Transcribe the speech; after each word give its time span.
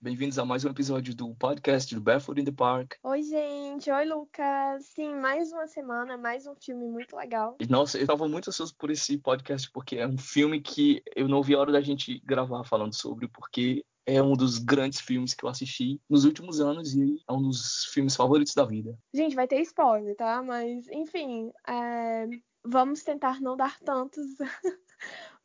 Bem-vindos 0.00 0.38
a 0.38 0.44
mais 0.44 0.64
um 0.64 0.70
episódio 0.70 1.12
do 1.12 1.34
podcast 1.34 1.92
do 1.92 2.00
Barefoot 2.00 2.40
in 2.40 2.44
the 2.44 2.52
Park. 2.52 2.94
Oi, 3.02 3.20
gente. 3.20 3.90
Oi, 3.90 4.04
Lucas. 4.04 4.86
Sim, 4.94 5.16
mais 5.16 5.50
uma 5.50 5.66
semana, 5.66 6.16
mais 6.16 6.46
um 6.46 6.54
filme 6.54 6.86
muito 6.86 7.16
legal. 7.16 7.56
E, 7.58 7.66
nossa, 7.66 7.98
eu 7.98 8.06
tava 8.06 8.28
muito 8.28 8.48
ansioso 8.48 8.76
por 8.78 8.92
esse 8.92 9.18
podcast, 9.18 9.68
porque 9.72 9.96
é 9.96 10.06
um 10.06 10.16
filme 10.16 10.60
que 10.60 11.02
eu 11.16 11.26
não 11.26 11.42
vi 11.42 11.56
a 11.56 11.58
hora 11.58 11.72
da 11.72 11.80
gente 11.80 12.20
gravar 12.20 12.62
falando 12.62 12.94
sobre, 12.94 13.26
porque 13.26 13.84
é 14.06 14.22
um 14.22 14.34
dos 14.34 14.58
grandes 14.58 15.00
filmes 15.00 15.34
que 15.34 15.44
eu 15.44 15.48
assisti 15.48 16.00
nos 16.08 16.24
últimos 16.24 16.60
anos 16.60 16.94
e 16.94 17.20
é 17.28 17.32
um 17.32 17.42
dos 17.42 17.86
filmes 17.92 18.14
favoritos 18.14 18.54
da 18.54 18.64
vida. 18.64 18.96
Gente, 19.12 19.34
vai 19.34 19.48
ter 19.48 19.60
spoiler, 19.62 20.14
tá? 20.14 20.40
Mas, 20.44 20.86
enfim, 20.92 21.50
é... 21.66 22.28
vamos 22.64 23.02
tentar 23.02 23.40
não 23.40 23.56
dar 23.56 23.80
tantos. 23.80 24.24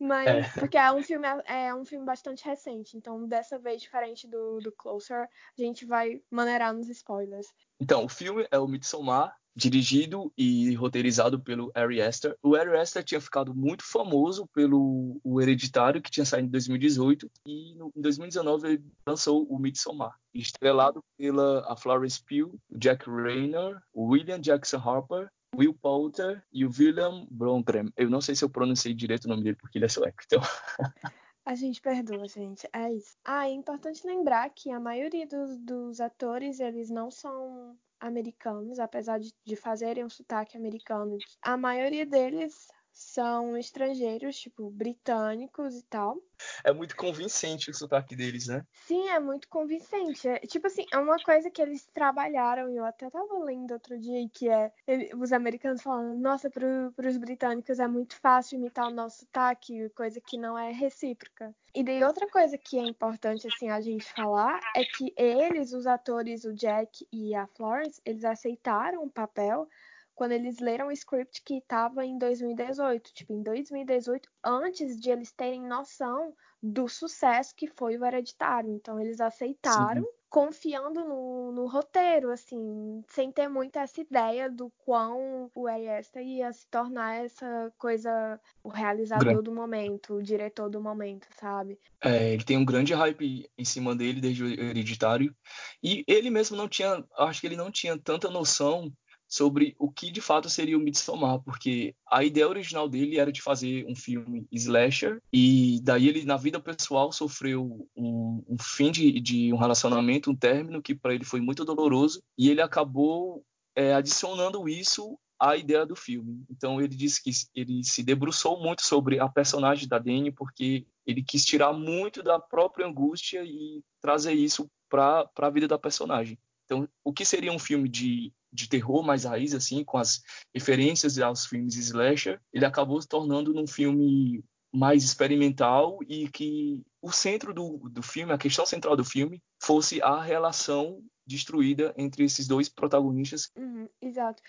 Mas, 0.04 0.28
é. 0.28 0.60
porque 0.60 0.78
é 0.78 0.92
um 0.92 1.02
filme 1.02 1.26
é 1.46 1.74
um 1.74 1.86
filme 1.86 2.06
bastante 2.06 2.44
recente, 2.44 2.98
então 2.98 3.26
dessa 3.26 3.58
vez, 3.58 3.82
diferente 3.82 4.28
do, 4.28 4.60
do 4.60 4.70
Closer, 4.70 5.30
a 5.58 5.62
gente 5.62 5.86
vai 5.86 6.22
maneirar 6.30 6.73
nos 6.73 6.90
spoilers. 6.90 7.48
Então, 7.80 8.04
o 8.04 8.10
filme 8.10 8.46
é 8.52 8.60
o 8.60 8.68
Midsommar, 8.68 9.34
dirigido 9.55 10.30
e 10.38 10.74
roteirizado 10.74 11.40
pelo 11.40 11.72
Ari 11.74 12.02
Aster. 12.02 12.38
O 12.44 12.54
Ari 12.54 12.77
Aster 12.77 13.02
tinha 13.02 13.22
ficado 13.22 13.55
muito 13.55 13.86
famoso 13.86 14.46
pelo 14.48 15.22
o 15.24 15.41
Hereditário, 15.41 16.02
que 16.02 16.12
tinha 16.12 16.26
saído 16.26 16.49
em 16.49 16.52
2018, 16.52 17.32
e 17.46 17.74
no, 17.76 17.90
em 17.96 18.02
2019 18.02 18.68
ele 18.68 18.84
lançou 19.08 19.46
o 19.46 19.58
Midsommar, 19.58 20.20
estrelado 20.34 21.02
pela 21.18 21.66
a 21.72 21.77
Florence 21.77 22.22
Pugh, 22.22 22.60
Jack 22.72 23.10
Rayner, 23.10 23.82
William 23.96 24.41
Jackson 24.41 24.80
Harper 24.80 25.30
Will 25.55 25.73
Poulter 25.73 26.43
e 26.52 26.66
o 26.66 26.70
William 26.70 27.27
Blomgren. 27.30 27.91
Eu 27.95 28.09
não 28.09 28.21
sei 28.21 28.35
se 28.35 28.43
eu 28.43 28.49
pronunciei 28.49 28.93
direito 28.93 29.25
o 29.25 29.27
nome 29.27 29.43
dele 29.43 29.55
porque 29.55 29.77
ele 29.77 29.85
é 29.85 29.89
sueco, 29.89 30.23
então. 30.26 30.41
A 31.45 31.55
gente 31.55 31.81
perdoa, 31.81 32.26
gente. 32.27 32.67
É 32.71 32.91
isso. 32.93 33.17
Ah, 33.23 33.49
é 33.49 33.52
importante 33.52 34.07
lembrar 34.07 34.49
que 34.49 34.71
a 34.71 34.79
maioria 34.79 35.27
dos, 35.27 35.57
dos 35.59 35.99
atores, 35.99 36.62
eles 36.62 36.89
não 36.89 37.12
são 37.12 37.77
americanos, 37.99 38.79
apesar 38.79 39.20
de, 39.20 39.34
de 39.45 39.55
fazerem 39.55 40.05
um 40.05 40.10
sotaque 40.10 40.55
americano. 40.55 41.18
A 41.41 41.57
maioria 41.57 42.05
deles 42.05 42.67
são 42.94 43.58
estrangeiros, 43.58 44.38
tipo, 44.38 44.70
britânicos 44.70 45.76
e 45.76 45.84
tal. 45.84 46.18
É 46.63 46.72
muito 46.72 46.96
convincente 46.96 47.72
o 47.72 47.74
sotaque 47.74 48.16
deles, 48.16 48.48
né? 48.48 48.66
Sim, 48.85 49.10
é 49.10 49.20
muito 49.20 49.48
convincente. 49.48 50.27
É, 50.27 50.40
tipo 50.40 50.68
assim, 50.68 50.85
é 50.91 50.98
uma 50.98 51.18
coisa 51.18 51.50
que 51.50 51.62
eles 51.62 51.85
trabalharam, 51.88 52.70
e 52.70 52.77
eu 52.77 52.85
até 52.85 53.10
tava 53.10 53.44
lendo 53.44 53.72
outro 53.72 53.98
dia, 54.00 54.27
que 54.32 54.50
é 54.50 54.72
ele, 54.85 55.10
os 55.16 55.34
americanos 55.34 55.82
falando, 55.82 56.18
nossa, 56.20 56.50
pro, 56.50 56.91
pros 56.96 57.18
britânicos 57.18 57.80
é 57.80 57.88
muito 57.88 58.16
fácil 58.18 58.58
imitar 58.58 58.88
o 58.88 58.94
nosso 58.94 59.20
sotaque, 59.20 59.90
coisa 59.90 60.22
que 60.22 60.38
não 60.38 60.57
é 60.57 60.72
recíproca. 60.72 61.54
E 61.74 61.84
daí 61.84 62.04
outra 62.04 62.30
coisa 62.30 62.55
que 62.57 62.78
é 62.78 62.84
importante, 62.84 63.48
assim, 63.48 63.70
a 63.70 63.82
gente 63.82 64.06
falar, 64.13 64.59
é 64.75 64.84
que 64.84 65.12
eles, 65.18 65.74
os 65.74 65.88
atores, 65.88 66.44
o 66.44 66.53
Jack 66.53 67.07
e 67.12 67.34
a 67.34 67.47
Florence, 67.47 68.00
eles 68.06 68.24
aceitaram 68.24 69.03
o 69.03 69.09
papel 69.09 69.68
quando 70.16 70.34
eles 70.34 70.59
leram 70.59 70.88
o 70.88 70.92
script 70.92 71.42
que 71.44 71.58
estava 71.58 72.06
em 72.06 72.18
2018. 72.18 73.14
Tipo, 73.14 73.34
em 73.34 73.42
2018, 73.42 74.30
antes 74.44 75.00
de 75.00 75.09
eles 75.09 75.31
terem 75.31 75.62
noção 75.62 76.34
do 76.64 76.88
sucesso 76.88 77.53
que 77.56 77.68
foi 77.68 77.97
o 77.97 78.06
Hereditário. 78.06 78.72
Então, 78.72 78.97
eles 78.97 79.19
aceitaram, 79.19 80.02
Sim. 80.02 80.09
confiando 80.30 81.03
no, 81.03 81.52
no, 81.52 81.68
roteiro, 81.68 82.31
assim, 82.31 83.03
sem 83.09 83.34
ter 83.34 83.50
muito 83.50 83.78
essa 83.78 84.00
ideia 84.00 84.50
do 84.50 84.72
quão 84.86 85.52
o 85.53 85.68
Ariesta 85.68 86.22
ia 86.22 86.53
se 86.53 86.66
tornar 86.68 87.25
essa 87.25 87.74
coisa, 87.78 88.40
o 88.64 88.69
realizador 88.69 89.25
grande. 89.25 89.44
do 89.44 89.53
momento, 89.53 90.16
o 90.16 90.24
diretor 90.24 90.69
do 90.69 90.81
momento, 90.81 91.28
sabe? 91.38 91.78
É, 92.02 92.34
ele 92.34 92.46
tem 92.46 92.58
um 92.58 92.66
grande 92.66 92.94
hype 92.94 93.50
em 93.58 93.66
cima 93.66 93.94
dele 93.94 94.22
desde 94.22 94.44
o 94.44 94.47
Hereditário. 94.47 95.36
E 95.84 96.06
ele 96.08 96.30
mesmo 96.30 96.56
não 96.56 96.69
tinha, 96.69 97.03
acho 97.18 97.41
que 97.41 97.47
ele 97.47 97.58
não 97.58 97.69
tinha 97.69 97.97
tanta 97.97 98.30
noção 98.30 98.90
sobre 99.34 99.75
o 99.79 99.91
que 99.91 100.12
de 100.12 100.22
fato 100.22 100.47
seria 100.47 100.78
o 100.78 100.79
Midsommar, 100.79 101.39
porque 101.39 101.95
a 102.07 102.23
ideia 102.23 102.47
original 102.47 102.88
dele 102.88 103.17
era 103.17 103.31
de 103.31 103.41
fazer 103.41 103.83
um 103.89 103.95
filme 103.95 104.45
slasher, 104.51 105.19
e 105.33 105.79
daí 105.81 106.07
ele, 106.07 106.23
na 106.23 106.38
vida 106.38 106.59
pessoal, 106.59 107.11
sofreu 107.11 107.89
um, 107.95 108.43
um 108.47 108.57
fim 108.59 108.91
de, 108.91 109.19
de, 109.19 109.51
um 109.51 109.57
relacionamento, 109.57 110.29
um 110.29 110.35
término, 110.35 110.83
que 110.83 110.93
para 110.93 111.16
ele 111.16 111.25
foi 111.25 111.41
muito 111.41 111.66
doloroso, 111.66 112.22
e 112.38 112.47
ele 112.47 112.61
acabou 112.61 113.43
é, 113.75 113.95
adicionando 113.95 114.69
isso 114.69 115.17
à 115.39 115.57
ideia 115.57 115.83
do 115.83 115.95
filme. 115.95 116.45
Então 116.47 116.79
ele 116.79 116.95
disse 116.95 117.23
que 117.23 117.31
ele 117.55 117.83
se 117.83 118.03
debruçou 118.03 118.61
muito 118.61 118.83
sobre 118.83 119.19
a 119.19 119.27
personagem 119.27 119.88
da 119.88 119.97
Dani, 119.97 120.31
porque 120.31 120.85
ele 121.07 121.23
quis 121.23 121.43
tirar 121.43 121.73
muito 121.73 122.22
da 122.22 122.39
própria 122.39 122.85
angústia 122.85 123.43
e 123.43 123.81
trazer 123.99 124.33
isso 124.33 124.69
para 124.88 125.27
a 125.35 125.49
vida 125.49 125.67
da 125.67 125.79
personagem. 125.79 126.38
Então, 126.66 126.88
o 127.03 127.11
que 127.11 127.25
seria 127.25 127.51
um 127.51 127.59
filme 127.59 127.89
de 127.89 128.31
de 128.53 128.69
terror 128.69 129.03
mais 129.03 129.24
raiz, 129.24 129.53
assim, 129.53 129.84
com 129.84 129.97
as 129.97 130.22
referências 130.53 131.18
aos 131.19 131.46
filmes 131.46 131.75
slasher, 131.75 132.40
ele 132.53 132.66
acabou 132.66 133.02
se 133.02 133.08
tornando 133.08 133.53
num 133.53 133.68
filme 133.68 134.44
mais 134.72 135.03
experimental 135.03 136.00
e 136.08 136.28
que 136.30 136.81
o 137.02 137.12
centro 137.12 137.53
do, 137.53 137.78
do 137.90 138.02
filme, 138.02 138.31
a 138.31 138.38
questão 138.38 138.66
central 138.66 138.96
do 138.96 139.06
filme, 139.06 139.41
fosse 139.62 140.02
a 140.02 140.22
relação 140.22 141.02
destruída 141.25 141.94
entre 141.97 142.24
esses 142.24 142.47
dois 142.47 142.68
protagonistas. 142.68 143.52
Uhum, 143.56 143.88
exato. 144.02 144.41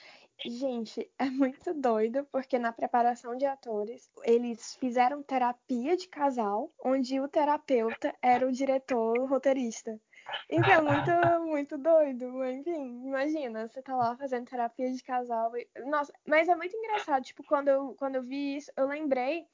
Gente, 0.45 1.09
é 1.19 1.27
muito 1.31 1.73
doido 1.75 2.27
porque 2.33 2.59
na 2.59 2.73
preparação 2.73 3.37
de 3.37 3.47
atores 3.47 4.11
eles 4.25 4.77
fizeram 4.77 5.23
terapia 5.23 5.97
de 5.97 6.09
casal, 6.09 6.73
onde 6.85 7.21
o 7.21 7.29
terapeuta 7.29 8.15
era 8.23 8.47
o 8.47 8.53
diretor 8.53 9.19
o 9.19 9.27
roteirista. 9.27 10.01
É 10.49 10.81
muito, 10.81 11.11
muito 11.47 11.79
doido. 11.79 12.45
Enfim, 12.45 13.07
imagina, 13.07 13.69
você 13.69 13.83
tá 13.83 13.95
lá 13.97 14.17
fazendo 14.17 14.47
terapia 14.47 14.93
de 14.93 15.03
casal. 15.03 15.57
E... 15.57 15.69
Nossa, 15.87 16.12
mas 16.27 16.49
é 16.49 16.57
muito 16.57 16.77
engraçado. 16.77 17.23
Tipo, 17.23 17.43
quando 17.45 17.69
eu, 17.69 17.95
quando 17.99 18.17
eu 18.17 18.23
vi 18.23 18.57
isso, 18.57 18.71
eu 18.77 18.87
lembrei 18.87 19.47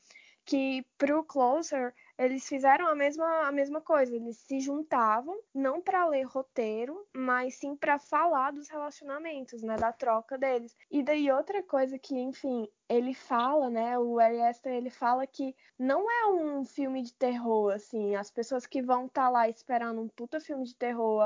que 0.45 0.85
pro 0.99 1.25
Closer 1.25 1.95
eles 2.21 2.47
fizeram 2.47 2.87
a 2.87 2.95
mesma, 2.95 3.49
a 3.49 3.51
mesma 3.51 3.81
coisa. 3.81 4.15
Eles 4.15 4.37
se 4.37 4.61
juntavam, 4.61 5.41
não 5.55 5.81
para 5.81 6.07
ler 6.07 6.25
roteiro, 6.25 7.07
mas 7.17 7.55
sim 7.55 7.75
para 7.75 7.99
falar 7.99 8.53
dos 8.53 8.69
relacionamentos, 8.69 9.63
né? 9.63 9.77
Da 9.77 9.91
troca 9.91 10.37
deles. 10.37 10.77
E 10.91 11.03
daí 11.03 11.33
outra 11.33 11.63
coisa 11.63 11.99
que, 11.99 12.15
enfim, 12.15 12.69
ele 12.91 13.15
fala, 13.15 13.71
né? 13.71 13.99
O 13.99 14.19
Ari 14.19 14.43
Aster, 14.43 14.73
ele 14.73 14.91
fala 14.91 15.27
que 15.27 15.55
não 15.79 16.11
é 16.11 16.27
um 16.27 16.65
filme 16.65 17.03
de 17.03 17.15
terror, 17.15 17.73
assim. 17.73 18.15
As 18.15 18.31
pessoas 18.31 18.67
que 18.67 18.83
vão 18.83 19.07
estar 19.07 19.25
tá 19.25 19.31
lá 19.31 19.49
esperando 19.49 20.03
um 20.03 20.09
puta 20.09 20.41
filme 20.41 20.65
de 20.65 20.75
terror, 20.75 21.25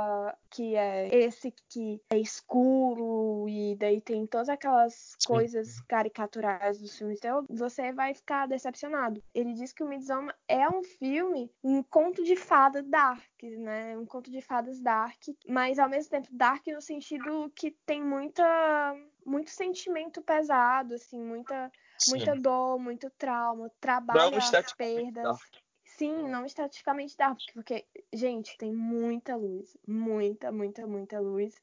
que 0.48 0.76
é 0.76 1.08
esse 1.12 1.52
que 1.68 2.00
é 2.12 2.18
escuro 2.18 3.48
e 3.48 3.74
daí 3.76 4.00
tem 4.00 4.26
todas 4.26 4.48
aquelas 4.48 5.16
coisas 5.26 5.80
caricaturais 5.88 6.78
dos 6.78 6.96
filmes 6.96 7.16
de 7.16 7.22
terror, 7.22 7.44
você 7.48 7.92
vai 7.92 8.14
ficar 8.14 8.46
decepcionado. 8.46 9.20
Ele 9.34 9.54
diz 9.54 9.72
que 9.72 9.82
o 9.82 9.88
Midsommar 9.88 10.36
é 10.46 10.68
um 10.68 10.83
filme, 10.84 11.50
um 11.62 11.82
conto 11.82 12.22
de 12.22 12.36
fada 12.36 12.82
dark, 12.82 13.42
né? 13.42 13.98
Um 13.98 14.06
conto 14.06 14.30
de 14.30 14.40
fadas 14.40 14.80
dark, 14.80 15.20
mas 15.48 15.78
ao 15.78 15.88
mesmo 15.88 16.10
tempo 16.10 16.28
dark 16.30 16.66
no 16.68 16.80
sentido 16.80 17.50
que 17.54 17.72
tem 17.84 18.02
muita 18.02 18.94
muito 19.24 19.50
sentimento 19.50 20.22
pesado, 20.22 20.94
assim, 20.94 21.18
muita, 21.18 21.72
muita 22.08 22.36
dor, 22.36 22.78
muito 22.78 23.10
trauma, 23.10 23.70
trabalha 23.80 24.36
as 24.36 24.72
perdas. 24.74 25.22
Dark. 25.22 25.64
Sim, 25.96 26.28
não 26.28 26.44
esteticamente 26.44 27.16
dark, 27.16 27.38
porque, 27.52 27.86
gente, 28.12 28.58
tem 28.58 28.72
muita 28.72 29.36
luz, 29.36 29.76
muita, 29.86 30.50
muita, 30.50 30.86
muita 30.86 31.20
luz. 31.20 31.54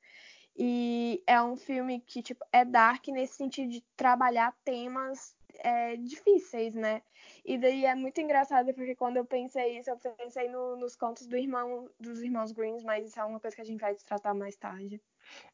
E 0.56 1.24
é 1.28 1.42
um 1.42 1.56
filme 1.56 2.02
que, 2.02 2.22
tipo, 2.22 2.44
é 2.52 2.64
dark 2.64 3.08
nesse 3.08 3.36
sentido 3.36 3.70
de 3.70 3.84
trabalhar 3.96 4.56
temas 4.64 5.36
é, 5.64 5.96
difíceis, 5.96 6.74
né? 6.74 7.02
E 7.46 7.58
daí 7.58 7.86
é 7.86 7.96
muito 7.96 8.20
engraçado 8.20 8.74
porque 8.74 8.96
quando 8.96 9.18
eu 9.18 9.26
pensei 9.26 9.80
isso, 9.80 9.90
eu 9.90 9.98
pensei 10.16 10.50
no, 10.50 10.76
nos 10.76 10.96
contos 10.96 11.28
do 11.28 11.38
irmão, 11.38 11.90
dos 12.00 12.22
irmãos 12.22 12.52
Greens, 12.52 12.84
mas 12.84 13.08
isso 13.08 13.20
é 13.20 13.24
uma 13.24 13.40
coisa 13.40 13.56
que 13.56 13.62
a 13.62 13.66
gente 13.66 13.80
vai 13.80 13.96
tratar 13.96 14.34
mais 14.34 14.56
tarde. 14.56 15.02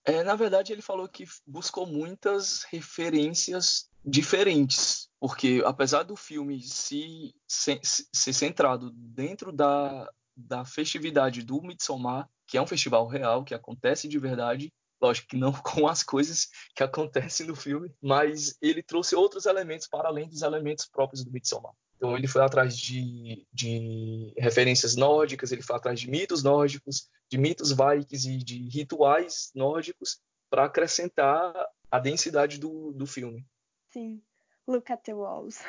É, 0.04 0.24
na 0.24 0.36
verdade, 0.36 0.72
ele 0.74 0.82
falou 0.82 1.08
que 1.08 1.26
buscou 1.46 1.86
muitas 1.86 2.64
referências 2.64 3.90
diferentes, 4.04 5.10
porque 5.20 5.62
apesar 5.66 6.04
do 6.04 6.16
filme 6.16 6.62
se, 6.62 7.36
se, 7.48 7.80
ser 7.84 8.34
centrado 8.34 8.90
dentro 8.92 9.52
da, 9.52 10.10
da 10.36 10.64
festividade 10.64 11.44
do 11.44 11.62
Midsommar, 11.62 12.30
que 12.48 12.58
é 12.58 12.62
um 12.62 12.68
festival 12.68 13.06
real, 13.08 13.44
que 13.44 13.54
acontece 13.54 14.08
de 14.08 14.18
verdade, 14.18 14.72
lógico 15.02 15.28
que 15.30 15.38
não 15.38 15.52
com 15.64 15.88
as 15.88 16.04
coisas 16.04 16.48
que 16.76 16.84
acontecem 16.84 17.48
no 17.48 17.56
filme, 17.56 17.94
mas 18.02 18.58
ele 18.62 18.84
trouxe 18.84 19.16
outros 19.16 19.46
elementos 19.46 19.88
para 19.88 20.08
além 20.10 20.28
dos 20.28 20.42
elementos 20.42 20.86
próprios 20.86 21.24
do 21.24 21.32
Midsommar. 21.32 21.74
Então 21.96 22.16
ele 22.16 22.28
foi 22.28 22.44
atrás 22.44 22.78
de, 22.78 23.46
de 23.52 24.34
referências 24.38 24.96
nórdicas, 24.96 25.52
ele 25.52 25.64
foi 25.64 25.76
atrás 25.76 26.00
de 26.00 26.10
mitos 26.10 26.44
nórdicos, 26.44 27.10
de 27.30 27.38
mitos 27.38 27.72
vikings 27.72 28.30
e 28.30 28.38
de 28.38 28.70
rituais 28.70 29.52
nórdicos 29.56 30.20
para 30.50 30.66
acrescentar 30.66 31.54
a 31.90 32.00
densidade 32.00 32.60
do, 32.60 32.92
do 32.94 33.08
filme. 33.08 33.46
Sim. 33.92 34.22
Look 34.68 34.92
at 34.92 35.02
the 35.04 35.14
walls. 35.14 35.60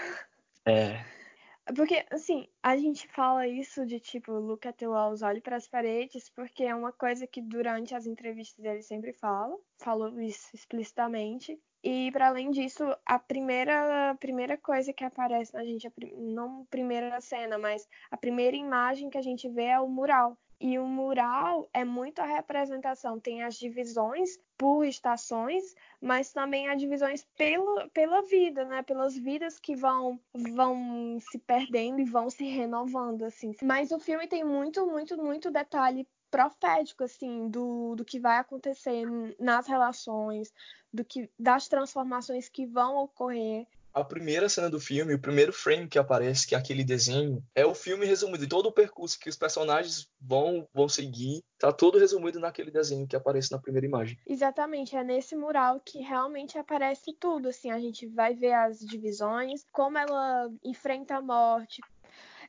É. 0.67 1.18
Porque, 1.75 2.05
assim, 2.11 2.49
a 2.63 2.77
gente 2.77 3.07
fala 3.09 3.47
isso 3.47 3.85
de 3.85 4.01
tipo, 4.01 4.57
the 4.77 4.89
walls, 4.89 5.23
olhe 5.23 5.41
para 5.41 5.57
as 5.57 5.69
paredes, 5.69 6.31
porque 6.31 6.65
é 6.65 6.75
uma 6.75 6.93
coisa 6.93 7.27
que 7.27 7.43
durante 7.43 7.95
as 7.95 8.07
entrevistas 8.07 8.65
ele 8.65 8.83
sempre 8.83 9.13
fala, 9.13 9.57
falou 9.79 10.19
isso 10.21 10.49
explicitamente. 10.55 11.61
E 11.83 12.11
para 12.11 12.29
além 12.29 12.51
disso, 12.51 12.85
a 13.07 13.19
primeira, 13.19 14.11
a 14.11 14.15
primeira 14.15 14.57
coisa 14.57 14.93
que 14.93 15.05
aparece 15.05 15.55
na 15.55 15.65
gente, 15.65 15.89
não 16.17 16.63
a 16.63 16.67
primeira 16.67 17.21
cena, 17.21 17.57
mas 17.59 17.89
a 18.11 18.17
primeira 18.17 18.57
imagem 18.57 19.11
que 19.11 19.19
a 19.19 19.23
gente 19.23 19.49
vê 19.49 19.67
é 19.67 19.81
o 19.81 19.89
mural. 19.89 20.37
E 20.61 20.77
o 20.77 20.87
mural 20.87 21.69
é 21.73 21.85
muito 21.85 22.19
a 22.21 22.27
representação, 22.27 23.21
tem 23.21 23.45
as 23.45 23.57
divisões 23.57 24.41
por 24.57 24.85
estações, 24.85 25.63
mas 26.01 26.33
também 26.33 26.69
há 26.69 26.75
divisões 26.75 27.25
pela, 27.37 27.89
pela 27.91 28.23
vida, 28.23 28.65
né? 28.65 28.83
Pelas 28.83 29.17
vidas 29.17 29.61
que 29.61 29.77
vão 29.77 30.21
vão 30.35 31.19
se 31.21 31.39
perdendo 31.39 32.01
e 32.01 32.05
vão 32.05 32.29
se 32.29 32.45
renovando, 32.45 33.23
assim. 33.23 33.53
Mas 33.63 33.93
o 33.93 34.01
filme 34.01 34.27
tem 34.27 34.43
muito, 34.43 34.85
muito, 34.85 35.17
muito 35.17 35.49
detalhe 35.49 36.09
profético, 36.29 37.05
assim, 37.05 37.49
do, 37.49 37.95
do 37.95 38.05
que 38.05 38.19
vai 38.19 38.39
acontecer 38.39 39.07
nas 39.39 39.67
relações, 39.67 40.53
do 40.93 41.05
que 41.05 41.31
das 41.39 41.69
transformações 41.69 42.49
que 42.49 42.67
vão 42.67 42.97
ocorrer 42.97 43.67
a 44.01 44.05
primeira 44.05 44.49
cena 44.49 44.71
do 44.71 44.81
filme, 44.81 45.15
o 45.15 45.21
primeiro 45.21 45.53
frame 45.53 45.89
que 45.89 45.99
aparece, 45.99 46.47
que 46.47 46.55
é 46.55 46.59
aquele 46.59 46.85
desenho, 46.85 47.43
é 47.55 47.65
o 47.67 47.75
filme 47.75 48.07
resumido, 48.07 48.49
todo 48.49 48.67
o 48.67 48.73
percurso 48.73 49.19
que 49.19 49.29
os 49.29 49.37
personagens 49.37 50.09
vão, 50.21 50.69
vão 50.73 50.89
seguir, 50.89 51.43
tá 51.59 51.73
todo 51.73 51.99
resumido 51.99 52.41
naquele 52.41 52.71
desenho 52.71 53.07
que 53.07 53.17
aparece 53.17 53.53
na 53.53 53.59
primeira 53.59 53.87
imagem. 53.87 54.19
Exatamente, 54.27 54.97
é 54.97 55.05
nesse 55.05 55.37
mural 55.37 55.81
que 55.85 56.01
realmente 56.01 56.59
aparece 56.59 57.13
tudo, 57.19 57.49
assim, 57.49 57.71
a 57.71 57.79
gente 57.79 58.07
vai 58.07 58.35
ver 58.35 58.53
as 58.53 58.79
divisões, 58.81 59.65
como 59.73 59.99
ela 59.99 60.51
enfrenta 60.65 61.17
a 61.17 61.23
morte, 61.23 61.81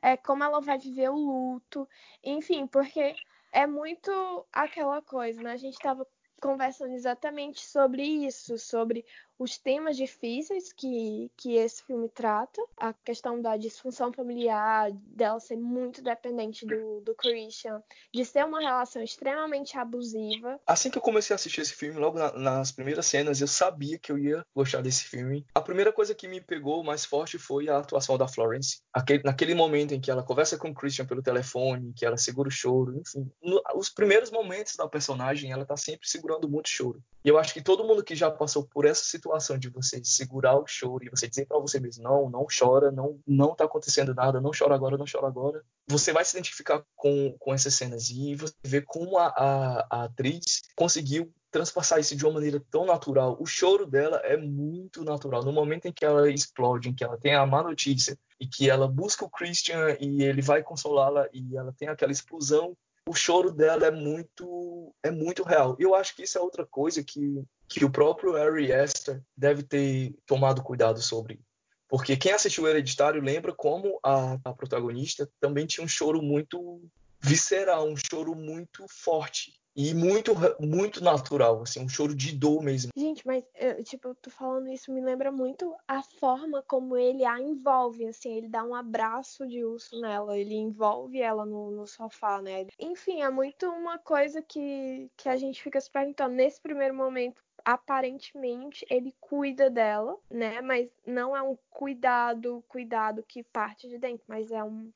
é 0.02 0.16
como 0.16 0.42
ela 0.42 0.60
vai 0.60 0.78
viver 0.78 1.10
o 1.10 1.16
luto, 1.16 1.88
enfim, 2.24 2.66
porque 2.66 3.14
é 3.52 3.66
muito 3.66 4.10
aquela 4.52 5.02
coisa, 5.02 5.42
né? 5.42 5.52
A 5.52 5.56
gente 5.56 5.74
estava 5.74 6.06
conversando 6.40 6.94
exatamente 6.94 7.64
sobre 7.66 8.02
isso, 8.02 8.56
sobre 8.58 9.04
os 9.40 9.56
temas 9.56 9.96
difíceis 9.96 10.70
que, 10.70 11.30
que 11.34 11.54
esse 11.54 11.82
filme 11.82 12.10
trata, 12.10 12.62
a 12.76 12.92
questão 12.92 13.40
da 13.40 13.56
disfunção 13.56 14.12
familiar, 14.12 14.92
dela 14.92 15.40
ser 15.40 15.56
muito 15.56 16.02
dependente 16.02 16.66
do, 16.66 17.00
do 17.00 17.14
Christian, 17.14 17.82
de 18.12 18.22
ser 18.22 18.44
uma 18.44 18.60
relação 18.60 19.02
extremamente 19.02 19.78
abusiva. 19.78 20.60
Assim 20.66 20.90
que 20.90 20.98
eu 20.98 21.02
comecei 21.02 21.32
a 21.32 21.36
assistir 21.36 21.62
esse 21.62 21.72
filme, 21.72 21.98
logo 21.98 22.18
na, 22.18 22.32
nas 22.32 22.70
primeiras 22.70 23.06
cenas, 23.06 23.40
eu 23.40 23.46
sabia 23.46 23.98
que 23.98 24.12
eu 24.12 24.18
ia 24.18 24.44
gostar 24.54 24.82
desse 24.82 25.04
filme. 25.04 25.46
A 25.54 25.62
primeira 25.62 25.90
coisa 25.90 26.14
que 26.14 26.28
me 26.28 26.42
pegou 26.42 26.84
mais 26.84 27.06
forte 27.06 27.38
foi 27.38 27.70
a 27.70 27.78
atuação 27.78 28.18
da 28.18 28.28
Florence. 28.28 28.82
Aquele, 28.92 29.22
naquele 29.22 29.54
momento 29.54 29.94
em 29.94 30.00
que 30.00 30.10
ela 30.10 30.22
conversa 30.22 30.58
com 30.58 30.68
o 30.68 30.74
Christian 30.74 31.06
pelo 31.06 31.22
telefone, 31.22 31.94
que 31.96 32.04
ela 32.04 32.18
segura 32.18 32.50
o 32.50 32.52
choro, 32.52 32.94
enfim. 32.94 33.26
No, 33.42 33.62
os 33.74 33.88
primeiros 33.88 34.30
momentos 34.30 34.76
da 34.76 34.86
personagem, 34.86 35.50
ela 35.50 35.64
tá 35.64 35.78
sempre 35.78 36.06
segurando 36.06 36.46
muito 36.46 36.68
choro. 36.68 37.02
E 37.24 37.28
eu 37.30 37.38
acho 37.38 37.54
que 37.54 37.62
todo 37.62 37.84
mundo 37.84 38.04
que 38.04 38.14
já 38.14 38.30
passou 38.30 38.66
por 38.66 38.84
essa 38.84 39.02
situação 39.02 39.29
de 39.58 39.68
você 39.68 40.02
segurar 40.04 40.56
o 40.56 40.66
choro 40.66 41.04
e 41.04 41.10
você 41.10 41.28
dizer 41.28 41.46
para 41.46 41.58
você 41.58 41.78
mesmo, 41.78 42.02
não, 42.02 42.28
não 42.28 42.46
chora, 42.46 42.90
não 42.90 43.18
não 43.26 43.54
tá 43.54 43.64
acontecendo 43.64 44.14
nada, 44.14 44.40
não 44.40 44.50
chora 44.56 44.74
agora, 44.74 44.96
não 44.96 45.06
chora 45.10 45.26
agora, 45.26 45.64
você 45.86 46.12
vai 46.12 46.24
se 46.24 46.36
identificar 46.36 46.84
com, 46.96 47.36
com 47.38 47.54
essas 47.54 47.74
cenas 47.74 48.10
e 48.10 48.34
você 48.34 48.54
vê 48.64 48.80
como 48.80 49.18
a, 49.18 49.26
a, 49.28 49.86
a 49.90 50.04
atriz 50.04 50.62
conseguiu 50.76 51.32
transpassar 51.50 51.98
isso 51.98 52.16
de 52.16 52.24
uma 52.24 52.34
maneira 52.34 52.62
tão 52.70 52.86
natural. 52.86 53.36
O 53.40 53.46
choro 53.46 53.84
dela 53.84 54.18
é 54.18 54.36
muito 54.36 55.04
natural. 55.04 55.44
No 55.44 55.52
momento 55.52 55.86
em 55.86 55.92
que 55.92 56.04
ela 56.04 56.30
explode, 56.30 56.88
em 56.88 56.94
que 56.94 57.02
ela 57.02 57.18
tem 57.18 57.34
a 57.34 57.44
má 57.44 57.62
notícia 57.62 58.16
e 58.38 58.46
que 58.46 58.70
ela 58.70 58.86
busca 58.86 59.24
o 59.24 59.30
Christian 59.30 59.96
e 60.00 60.22
ele 60.22 60.40
vai 60.40 60.62
consolá-la 60.62 61.28
e 61.32 61.56
ela 61.56 61.74
tem 61.76 61.88
aquela 61.88 62.12
explosão 62.12 62.76
o 63.10 63.14
choro 63.14 63.50
dela 63.50 63.86
é 63.86 63.90
muito 63.90 64.94
é 65.02 65.10
muito 65.10 65.42
real. 65.42 65.74
Eu 65.80 65.96
acho 65.96 66.14
que 66.14 66.22
isso 66.22 66.38
é 66.38 66.40
outra 66.40 66.64
coisa 66.64 67.02
que, 67.02 67.42
que 67.68 67.84
o 67.84 67.90
próprio 67.90 68.34
Harry 68.34 68.70
Esther 68.70 69.20
deve 69.36 69.64
ter 69.64 70.14
tomado 70.24 70.62
cuidado 70.62 71.02
sobre. 71.02 71.40
Porque 71.88 72.16
quem 72.16 72.30
assistiu 72.30 72.62
o 72.62 72.68
Hereditário 72.68 73.20
lembra 73.20 73.52
como 73.52 73.98
a, 74.00 74.38
a 74.44 74.54
protagonista 74.54 75.28
também 75.40 75.66
tinha 75.66 75.84
um 75.84 75.88
choro 75.88 76.22
muito 76.22 76.80
visceral, 77.20 77.88
um 77.88 77.96
choro 77.96 78.34
muito 78.34 78.84
forte 78.88 79.60
e 79.76 79.94
muito 79.94 80.32
muito 80.60 81.02
natural, 81.02 81.62
assim, 81.62 81.80
um 81.84 81.88
choro 81.88 82.14
de 82.14 82.36
dor 82.36 82.62
mesmo. 82.62 82.90
Gente, 82.96 83.24
mas 83.26 83.44
tipo, 83.84 84.08
eu 84.08 84.14
tô 84.16 84.30
falando 84.30 84.68
isso 84.68 84.92
me 84.92 85.00
lembra 85.00 85.30
muito 85.30 85.74
a 85.86 86.02
forma 86.02 86.62
como 86.66 86.96
ele 86.96 87.24
a 87.24 87.40
envolve, 87.40 88.06
assim, 88.06 88.36
ele 88.36 88.48
dá 88.48 88.64
um 88.64 88.74
abraço 88.74 89.46
de 89.46 89.64
urso 89.64 90.00
nela, 90.00 90.36
ele 90.36 90.54
envolve 90.54 91.20
ela 91.20 91.46
no, 91.46 91.70
no 91.70 91.86
sofá, 91.86 92.42
né? 92.42 92.66
Enfim, 92.78 93.22
é 93.22 93.30
muito 93.30 93.66
uma 93.66 93.98
coisa 93.98 94.42
que, 94.42 95.10
que 95.16 95.28
a 95.28 95.36
gente 95.36 95.62
fica 95.62 95.80
se 95.80 95.90
perguntando 95.90 96.34
nesse 96.34 96.60
primeiro 96.60 96.94
momento 96.94 97.40
aparentemente 97.64 98.86
ele 98.90 99.14
cuida 99.20 99.70
dela, 99.70 100.16
né? 100.30 100.60
Mas 100.60 100.90
não 101.06 101.36
é 101.36 101.42
um 101.42 101.56
cuidado, 101.68 102.64
cuidado 102.68 103.22
que 103.22 103.42
parte 103.42 103.88
de 103.88 103.98
dentro, 103.98 104.24
mas 104.26 104.50
é 104.50 104.62
um, 104.64 104.90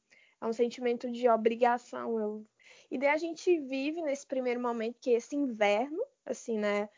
é 0.44 0.48
um 0.48 0.52
sentimento 0.52 1.10
de 1.10 1.28
obrigação. 1.28 2.18
Eu 2.18 2.46
e 2.90 2.98
daí 2.98 3.08
a 3.08 3.16
gente 3.16 3.58
vive 3.58 4.02
nesse 4.02 4.26
primeiro 4.26 4.60
momento 4.60 5.00
que 5.00 5.10
esse 5.10 5.34
inverno, 5.34 6.02
assim, 6.24 6.58
né? 6.58 6.88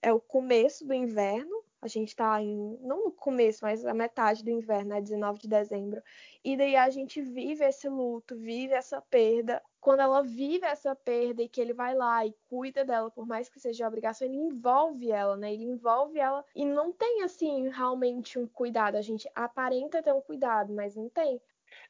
É 0.00 0.12
o 0.12 0.20
começo 0.20 0.86
do 0.86 0.94
inverno. 0.94 1.62
A 1.80 1.88
gente 1.88 2.14
tá 2.14 2.40
em. 2.40 2.78
Não 2.80 3.04
no 3.04 3.12
começo, 3.12 3.58
mas 3.62 3.84
a 3.84 3.92
metade 3.92 4.44
do 4.44 4.50
inverno, 4.50 4.90
né? 4.90 5.00
19 5.00 5.40
de 5.40 5.48
dezembro. 5.48 6.02
E 6.44 6.56
daí 6.56 6.76
a 6.76 6.88
gente 6.90 7.20
vive 7.20 7.64
esse 7.64 7.88
luto, 7.88 8.36
vive 8.36 8.72
essa 8.72 9.00
perda. 9.02 9.62
Quando 9.80 10.00
ela 10.00 10.22
vive 10.22 10.64
essa 10.64 10.94
perda 10.94 11.42
e 11.42 11.48
que 11.48 11.60
ele 11.60 11.74
vai 11.74 11.94
lá 11.94 12.24
e 12.24 12.34
cuida 12.48 12.84
dela, 12.84 13.10
por 13.10 13.26
mais 13.26 13.48
que 13.48 13.60
seja 13.60 13.86
obrigação, 13.86 14.26
ele 14.26 14.36
envolve 14.36 15.10
ela, 15.10 15.36
né? 15.36 15.52
Ele 15.52 15.64
envolve 15.64 16.18
ela 16.18 16.44
e 16.54 16.64
não 16.64 16.92
tem, 16.92 17.22
assim, 17.22 17.68
realmente 17.68 18.38
um 18.38 18.46
cuidado. 18.46 18.96
A 18.96 19.02
gente 19.02 19.28
aparenta 19.34 20.02
ter 20.02 20.14
um 20.14 20.20
cuidado, 20.20 20.72
mas 20.72 20.94
não 20.94 21.08
tem. 21.08 21.40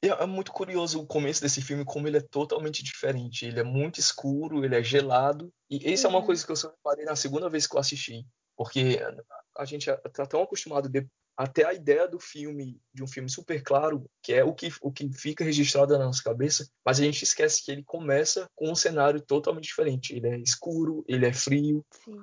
É 0.03 0.27
muito 0.27 0.53
curioso 0.53 1.01
o 1.01 1.07
começo 1.07 1.41
desse 1.41 1.63
filme, 1.63 1.85
como 1.85 2.09
ele 2.09 2.17
é 2.17 2.21
totalmente 2.21 2.83
diferente. 2.83 3.47
Ele 3.47 3.61
é 3.61 3.65
muito 3.65 4.01
escuro, 4.01 4.65
ele 4.65 4.75
é 4.75 4.83
gelado. 4.83 5.53
E 5.71 5.93
isso 5.93 6.07
uhum. 6.07 6.13
é 6.13 6.15
uma 6.15 6.21
uhum. 6.21 6.27
coisa 6.27 6.45
que 6.45 6.51
eu 6.51 6.57
só 6.57 6.69
reparei 6.71 7.05
na 7.05 7.17
segunda 7.17 7.49
vez 7.49 7.67
que 7.67 7.77
eu 7.77 7.81
assisti. 7.81 8.27
Porque 8.57 9.01
a 9.57 9.65
gente 9.65 9.87
tá 10.13 10.27
tão 10.27 10.43
acostumado 10.43 10.89
de, 10.89 11.07
até 11.37 11.65
a 11.65 11.73
ideia 11.73 12.07
do 12.07 12.19
filme, 12.19 12.81
de 12.93 13.03
um 13.03 13.07
filme 13.07 13.29
super 13.29 13.63
claro, 13.63 14.05
que 14.23 14.33
é 14.33 14.45
o 14.45 14.55
que, 14.55 14.69
o 14.81 14.93
que 14.93 15.11
fica 15.13 15.45
registrado 15.45 15.97
na 15.97 16.05
nossa 16.05 16.23
cabeça, 16.23 16.69
mas 16.85 17.01
a 17.01 17.05
gente 17.05 17.23
esquece 17.23 17.65
que 17.65 17.73
ele 17.73 17.83
começa 17.83 18.47
com 18.55 18.71
um 18.71 18.75
cenário 18.75 19.21
totalmente 19.21 19.65
diferente. 19.65 20.15
Ele 20.15 20.29
é 20.29 20.39
escuro, 20.39 21.05
ele 21.09 21.27
é 21.27 21.33
frio. 21.33 21.85
Sim. 22.05 22.21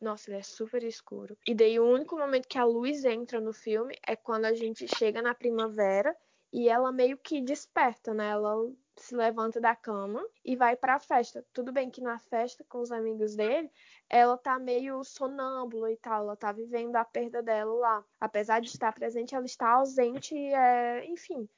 Nossa, 0.00 0.30
ele 0.30 0.38
é 0.38 0.42
super 0.42 0.82
escuro. 0.82 1.36
E 1.46 1.54
daí 1.54 1.78
o 1.78 1.88
único 1.88 2.16
momento 2.16 2.48
que 2.48 2.58
a 2.58 2.64
luz 2.64 3.04
entra 3.04 3.40
no 3.40 3.52
filme 3.52 3.96
é 4.06 4.16
quando 4.16 4.46
a 4.46 4.52
gente 4.52 4.86
chega 4.98 5.22
na 5.22 5.32
primavera 5.32 6.14
e 6.52 6.68
ela 6.68 6.92
meio 6.92 7.16
que 7.16 7.40
desperta, 7.40 8.12
né? 8.12 8.28
Ela 8.30 8.70
se 8.96 9.16
levanta 9.16 9.60
da 9.60 9.74
cama 9.74 10.22
e 10.44 10.54
vai 10.54 10.76
para 10.76 10.96
a 10.96 11.00
festa. 11.00 11.44
Tudo 11.52 11.72
bem 11.72 11.90
que 11.90 12.00
na 12.00 12.18
festa 12.18 12.64
com 12.68 12.80
os 12.80 12.92
amigos 12.92 13.34
dele, 13.34 13.70
ela 14.08 14.36
tá 14.36 14.58
meio 14.58 15.02
sonâmbula 15.02 15.90
e 15.90 15.96
tal, 15.96 16.24
ela 16.24 16.36
tá 16.36 16.52
vivendo 16.52 16.96
a 16.96 17.04
perda 17.04 17.42
dela 17.42 17.72
lá. 17.72 18.04
Apesar 18.20 18.60
de 18.60 18.68
estar 18.68 18.92
presente, 18.92 19.34
ela 19.34 19.46
está 19.46 19.70
ausente, 19.70 20.34
é... 20.36 21.06
enfim 21.06 21.48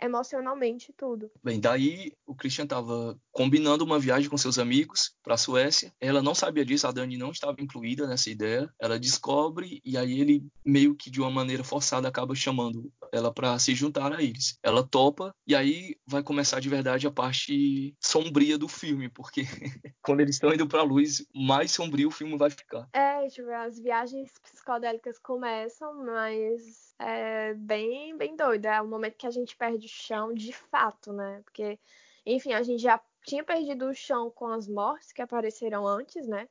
emocionalmente 0.00 0.92
tudo. 0.92 1.30
Bem, 1.42 1.60
daí 1.60 2.12
o 2.26 2.34
Christian 2.34 2.64
estava 2.64 3.18
combinando 3.30 3.84
uma 3.84 3.98
viagem 3.98 4.28
com 4.28 4.36
seus 4.36 4.58
amigos 4.58 5.14
para 5.22 5.34
a 5.34 5.38
Suécia. 5.38 5.92
Ela 6.00 6.22
não 6.22 6.34
sabia 6.34 6.64
disso, 6.64 6.86
a 6.86 6.92
Dani 6.92 7.16
não 7.16 7.30
estava 7.30 7.56
incluída 7.60 8.06
nessa 8.06 8.30
ideia. 8.30 8.68
Ela 8.80 8.98
descobre 8.98 9.80
e 9.84 9.96
aí 9.96 10.20
ele 10.20 10.46
meio 10.64 10.94
que 10.94 11.10
de 11.10 11.20
uma 11.20 11.30
maneira 11.30 11.64
forçada 11.64 12.08
acaba 12.08 12.34
chamando 12.34 12.92
ela 13.12 13.32
para 13.32 13.58
se 13.58 13.74
juntar 13.74 14.12
a 14.12 14.22
eles. 14.22 14.58
Ela 14.62 14.86
topa 14.86 15.34
e 15.46 15.54
aí 15.54 15.96
vai 16.06 16.22
começar 16.22 16.60
de 16.60 16.68
verdade 16.68 17.06
a 17.06 17.10
parte 17.10 17.94
sombria 18.00 18.58
do 18.58 18.68
filme, 18.68 19.08
porque 19.08 19.42
quando 20.02 20.20
eles 20.20 20.36
estão 20.36 20.52
indo 20.52 20.66
para 20.66 20.80
a 20.80 20.84
luz, 20.84 21.24
mais 21.34 21.70
sombrio 21.70 22.08
o 22.08 22.12
filme 22.12 22.36
vai 22.36 22.50
ficar. 22.50 22.88
É, 22.92 23.26
tipo, 23.28 23.50
as 23.50 23.78
viagens 23.78 24.32
psicodélicas 24.42 25.18
começam, 25.18 26.04
mas 26.04 26.94
é 26.98 27.54
bem, 27.54 28.16
bem 28.16 28.36
doido. 28.36 28.66
É 28.66 28.80
o 28.80 28.88
momento 28.88 29.16
que 29.16 29.26
a 29.26 29.30
gente 29.30 29.56
perde 29.56 29.83
o 29.84 29.88
chão 29.88 30.32
de 30.32 30.52
fato, 30.52 31.12
né? 31.12 31.40
Porque, 31.44 31.78
enfim, 32.26 32.52
a 32.52 32.62
gente 32.62 32.82
já 32.82 33.00
tinha 33.24 33.42
perdido 33.42 33.88
o 33.88 33.94
chão 33.94 34.30
com 34.30 34.46
as 34.46 34.68
mortes 34.68 35.12
que 35.12 35.22
apareceram 35.22 35.86
antes, 35.86 36.26
né? 36.26 36.48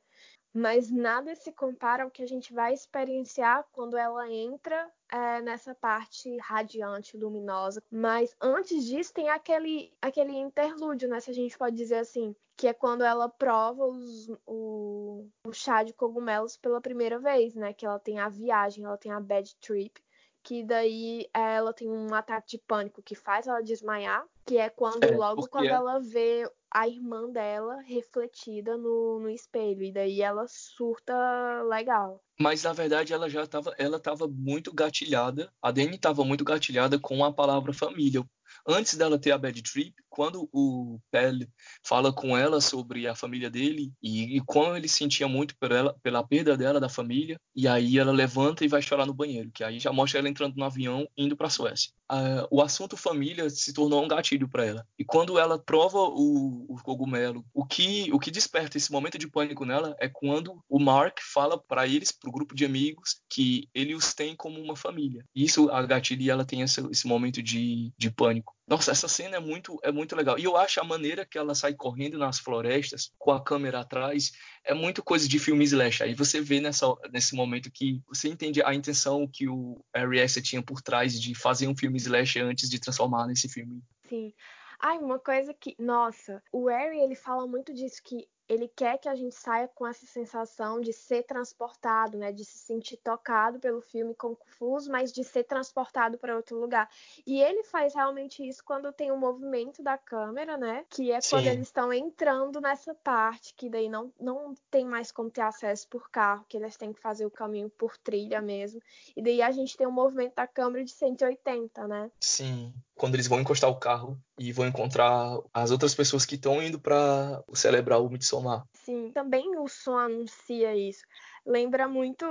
Mas 0.56 0.88
nada 0.88 1.34
se 1.34 1.50
compara 1.50 2.04
ao 2.04 2.10
que 2.10 2.22
a 2.22 2.26
gente 2.26 2.52
vai 2.52 2.72
experienciar 2.72 3.66
quando 3.72 3.96
ela 3.96 4.30
entra 4.30 4.88
é, 5.10 5.42
nessa 5.42 5.74
parte 5.74 6.36
radiante, 6.38 7.16
luminosa. 7.16 7.82
Mas 7.90 8.36
antes 8.40 8.84
disso, 8.84 9.12
tem 9.12 9.28
aquele, 9.28 9.92
aquele 10.00 10.32
interlúdio, 10.36 11.08
né? 11.08 11.18
Se 11.18 11.30
a 11.30 11.34
gente 11.34 11.58
pode 11.58 11.74
dizer 11.74 11.96
assim, 11.96 12.36
que 12.56 12.68
é 12.68 12.72
quando 12.72 13.02
ela 13.02 13.28
prova 13.28 13.84
os, 13.84 14.28
o, 14.46 15.26
o 15.44 15.52
chá 15.52 15.82
de 15.82 15.92
cogumelos 15.92 16.56
pela 16.56 16.80
primeira 16.80 17.18
vez, 17.18 17.56
né? 17.56 17.72
Que 17.72 17.84
ela 17.84 17.98
tem 17.98 18.20
a 18.20 18.28
viagem, 18.28 18.84
ela 18.84 18.96
tem 18.96 19.10
a 19.10 19.18
bad 19.18 19.56
trip 19.56 20.00
que 20.44 20.62
daí 20.62 21.26
ela 21.32 21.72
tem 21.72 21.88
um 21.88 22.14
ataque 22.14 22.50
de 22.50 22.58
pânico 22.58 23.02
que 23.02 23.14
faz 23.14 23.46
ela 23.46 23.62
desmaiar, 23.62 24.24
que 24.44 24.58
é 24.58 24.68
quando 24.68 25.02
é, 25.02 25.10
logo 25.16 25.48
quando 25.48 25.66
é... 25.66 25.70
ela 25.70 25.98
vê 25.98 26.46
a 26.70 26.86
irmã 26.86 27.30
dela 27.30 27.80
refletida 27.82 28.76
no, 28.76 29.20
no 29.20 29.30
espelho 29.30 29.82
e 29.82 29.92
daí 29.92 30.20
ela 30.20 30.44
surta 30.46 31.14
legal. 31.62 32.22
Mas 32.38 32.62
na 32.62 32.74
verdade 32.74 33.14
ela 33.14 33.28
já 33.30 33.44
estava 33.44 33.74
ela 33.78 33.98
tava 33.98 34.28
muito 34.28 34.72
gatilhada, 34.72 35.50
a 35.62 35.70
Dani 35.70 35.94
estava 35.94 36.24
muito 36.24 36.44
gatilhada 36.44 36.98
com 36.98 37.24
a 37.24 37.32
palavra 37.32 37.72
família, 37.72 38.22
antes 38.66 38.96
dela 38.96 39.18
ter 39.18 39.32
a 39.32 39.38
bad 39.38 39.62
trip, 39.62 39.94
quando 40.08 40.48
o 40.52 41.00
Pell 41.10 41.40
fala 41.84 42.12
com 42.12 42.36
ela 42.38 42.60
sobre 42.60 43.06
a 43.06 43.14
família 43.14 43.50
dele 43.50 43.92
e, 44.02 44.36
e 44.36 44.40
como 44.40 44.76
ele 44.76 44.88
sentia 44.88 45.26
muito 45.26 45.56
por 45.58 45.72
ela, 45.72 45.94
pela 46.02 46.26
perda 46.26 46.56
dela 46.56 46.78
da 46.78 46.88
família, 46.88 47.36
e 47.54 47.66
aí 47.66 47.98
ela 47.98 48.12
levanta 48.12 48.64
e 48.64 48.68
vai 48.68 48.80
chorar 48.80 49.06
no 49.06 49.14
banheiro, 49.14 49.50
que 49.52 49.64
aí 49.64 49.78
já 49.78 49.92
mostra 49.92 50.20
ela 50.20 50.28
entrando 50.28 50.56
no 50.56 50.64
avião 50.64 51.08
indo 51.16 51.36
para 51.36 51.48
a 51.48 51.50
Suécia. 51.50 51.90
Uh, 52.10 52.46
o 52.50 52.62
assunto 52.62 52.96
família 52.96 53.48
se 53.50 53.72
tornou 53.72 54.04
um 54.04 54.08
gatilho 54.08 54.48
para 54.48 54.64
ela. 54.64 54.86
E 54.98 55.04
quando 55.04 55.38
ela 55.38 55.58
prova 55.58 55.98
o, 55.98 56.66
o, 56.68 56.76
cogumelo, 56.82 57.44
o 57.52 57.64
que 57.64 58.12
o 58.12 58.18
que 58.18 58.30
desperta 58.30 58.76
esse 58.76 58.92
momento 58.92 59.18
de 59.18 59.28
pânico 59.28 59.64
nela 59.64 59.96
é 59.98 60.08
quando 60.08 60.62
o 60.68 60.78
Mark 60.78 61.18
fala 61.20 61.58
para 61.58 61.86
eles, 61.86 62.12
para 62.12 62.28
o 62.28 62.32
grupo 62.32 62.54
de 62.54 62.64
amigos, 62.64 63.20
que 63.28 63.68
ele 63.74 63.94
os 63.94 64.14
tem 64.14 64.36
como 64.36 64.60
uma 64.60 64.76
família. 64.76 65.24
Isso 65.34 65.70
a 65.70 65.82
gatilha 65.82 66.22
e 66.22 66.30
ela 66.30 66.44
tem 66.44 66.60
esse, 66.60 66.80
esse 66.90 67.06
momento 67.06 67.42
de, 67.42 67.92
de 67.98 68.10
pânico. 68.10 68.53
Nossa, 68.66 68.92
essa 68.92 69.06
cena 69.06 69.36
é 69.36 69.40
muito, 69.40 69.78
é 69.82 69.92
muito 69.92 70.16
legal. 70.16 70.38
E 70.38 70.44
eu 70.44 70.56
acho 70.56 70.80
a 70.80 70.84
maneira 70.84 71.26
que 71.26 71.36
ela 71.36 71.54
sai 71.54 71.74
correndo 71.74 72.16
nas 72.16 72.38
florestas, 72.38 73.12
com 73.18 73.30
a 73.30 73.42
câmera 73.42 73.80
atrás, 73.80 74.32
é 74.64 74.72
muito 74.72 75.02
coisa 75.02 75.28
de 75.28 75.38
filme 75.38 75.64
slash. 75.64 76.02
Aí 76.02 76.14
você 76.14 76.40
vê 76.40 76.60
nessa, 76.60 76.86
nesse 77.12 77.34
momento 77.34 77.70
que 77.70 78.00
você 78.08 78.28
entende 78.28 78.62
a 78.62 78.74
intenção 78.74 79.28
que 79.30 79.46
o 79.48 79.84
Astor 79.92 80.42
tinha 80.42 80.62
por 80.62 80.80
trás 80.80 81.20
de 81.20 81.34
fazer 81.34 81.68
um 81.68 81.76
filme 81.76 81.98
slash 81.98 82.40
antes 82.40 82.70
de 82.70 82.80
transformar 82.80 83.26
nesse 83.26 83.48
filme. 83.50 83.82
Sim. 84.08 84.32
Ai, 84.80 84.98
uma 84.98 85.18
coisa 85.18 85.52
que, 85.52 85.74
nossa, 85.78 86.42
o 86.50 86.68
Harry 86.68 87.00
ele 87.00 87.14
fala 87.14 87.46
muito 87.46 87.72
disso 87.72 88.02
que 88.02 88.26
ele 88.48 88.68
quer 88.68 88.98
que 88.98 89.08
a 89.08 89.14
gente 89.14 89.34
saia 89.34 89.68
com 89.68 89.86
essa 89.86 90.06
sensação 90.06 90.80
de 90.80 90.92
ser 90.92 91.22
transportado, 91.24 92.18
né, 92.18 92.32
de 92.32 92.44
se 92.44 92.58
sentir 92.58 92.96
tocado 92.98 93.58
pelo 93.58 93.80
filme 93.80 94.14
confuso, 94.14 94.90
mas 94.90 95.12
de 95.12 95.24
ser 95.24 95.44
transportado 95.44 96.18
para 96.18 96.36
outro 96.36 96.58
lugar. 96.58 96.88
E 97.26 97.40
ele 97.40 97.62
faz 97.64 97.94
realmente 97.94 98.46
isso 98.46 98.62
quando 98.64 98.92
tem 98.92 99.10
o 99.10 99.14
um 99.14 99.18
movimento 99.18 99.82
da 99.82 99.96
câmera, 99.96 100.56
né, 100.56 100.84
que 100.90 101.10
é 101.10 101.20
Sim. 101.20 101.30
quando 101.30 101.46
eles 101.46 101.68
estão 101.68 101.92
entrando 101.92 102.60
nessa 102.60 102.94
parte 102.94 103.54
que 103.54 103.70
daí 103.70 103.88
não, 103.88 104.12
não 104.20 104.54
tem 104.70 104.84
mais 104.84 105.10
como 105.10 105.30
ter 105.30 105.42
acesso 105.42 105.88
por 105.88 106.10
carro, 106.10 106.44
que 106.48 106.56
eles 106.56 106.76
têm 106.76 106.92
que 106.92 107.00
fazer 107.00 107.24
o 107.24 107.30
caminho 107.30 107.70
por 107.70 107.96
trilha 107.96 108.40
mesmo. 108.40 108.80
E 109.16 109.22
daí 109.22 109.40
a 109.40 109.50
gente 109.50 109.76
tem 109.76 109.86
um 109.86 109.92
movimento 109.92 110.34
da 110.34 110.46
câmera 110.46 110.84
de 110.84 110.92
180, 110.92 111.88
né? 111.88 112.10
Sim 112.20 112.72
quando 112.94 113.14
eles 113.14 113.26
vão 113.26 113.40
encostar 113.40 113.68
o 113.68 113.78
carro 113.78 114.18
e 114.38 114.52
vão 114.52 114.66
encontrar 114.66 115.38
as 115.52 115.70
outras 115.70 115.94
pessoas 115.94 116.24
que 116.24 116.36
estão 116.36 116.62
indo 116.62 116.78
para 116.78 117.42
celebrar 117.52 118.00
o 118.00 118.08
Midsommar. 118.08 118.64
Sim, 118.72 119.10
também 119.12 119.58
o 119.58 119.68
som 119.68 119.96
anuncia 119.96 120.76
isso. 120.76 121.02
Lembra 121.46 121.86
muito 121.86 122.24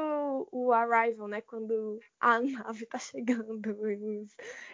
o 0.52 0.72
Arrival, 0.72 1.28
né? 1.28 1.42
Quando 1.42 2.00
a 2.20 2.40
nave 2.42 2.86
tá 2.86 2.98
chegando. 2.98 3.60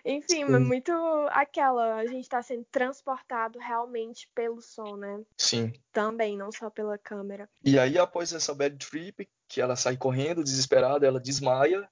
Enfim, 0.06 0.46
Sim. 0.46 0.60
muito 0.60 0.92
aquela. 1.32 1.96
A 1.96 2.06
gente 2.06 2.30
tá 2.30 2.42
sendo 2.42 2.66
transportado 2.72 3.60
realmente 3.60 4.30
pelo 4.34 4.62
som, 4.62 4.96
né? 4.96 5.22
Sim. 5.38 5.74
Também, 5.92 6.38
não 6.38 6.52
só 6.52 6.70
pela 6.70 6.98
câmera. 6.98 7.50
E 7.64 7.78
aí, 7.78 7.98
após 7.98 8.32
essa 8.32 8.54
bad 8.54 8.78
trip, 8.78 9.28
que 9.48 9.60
ela 9.60 9.76
sai 9.76 9.98
correndo, 9.98 10.44
desesperada, 10.44 11.06
ela 11.06 11.20
desmaia 11.20 11.90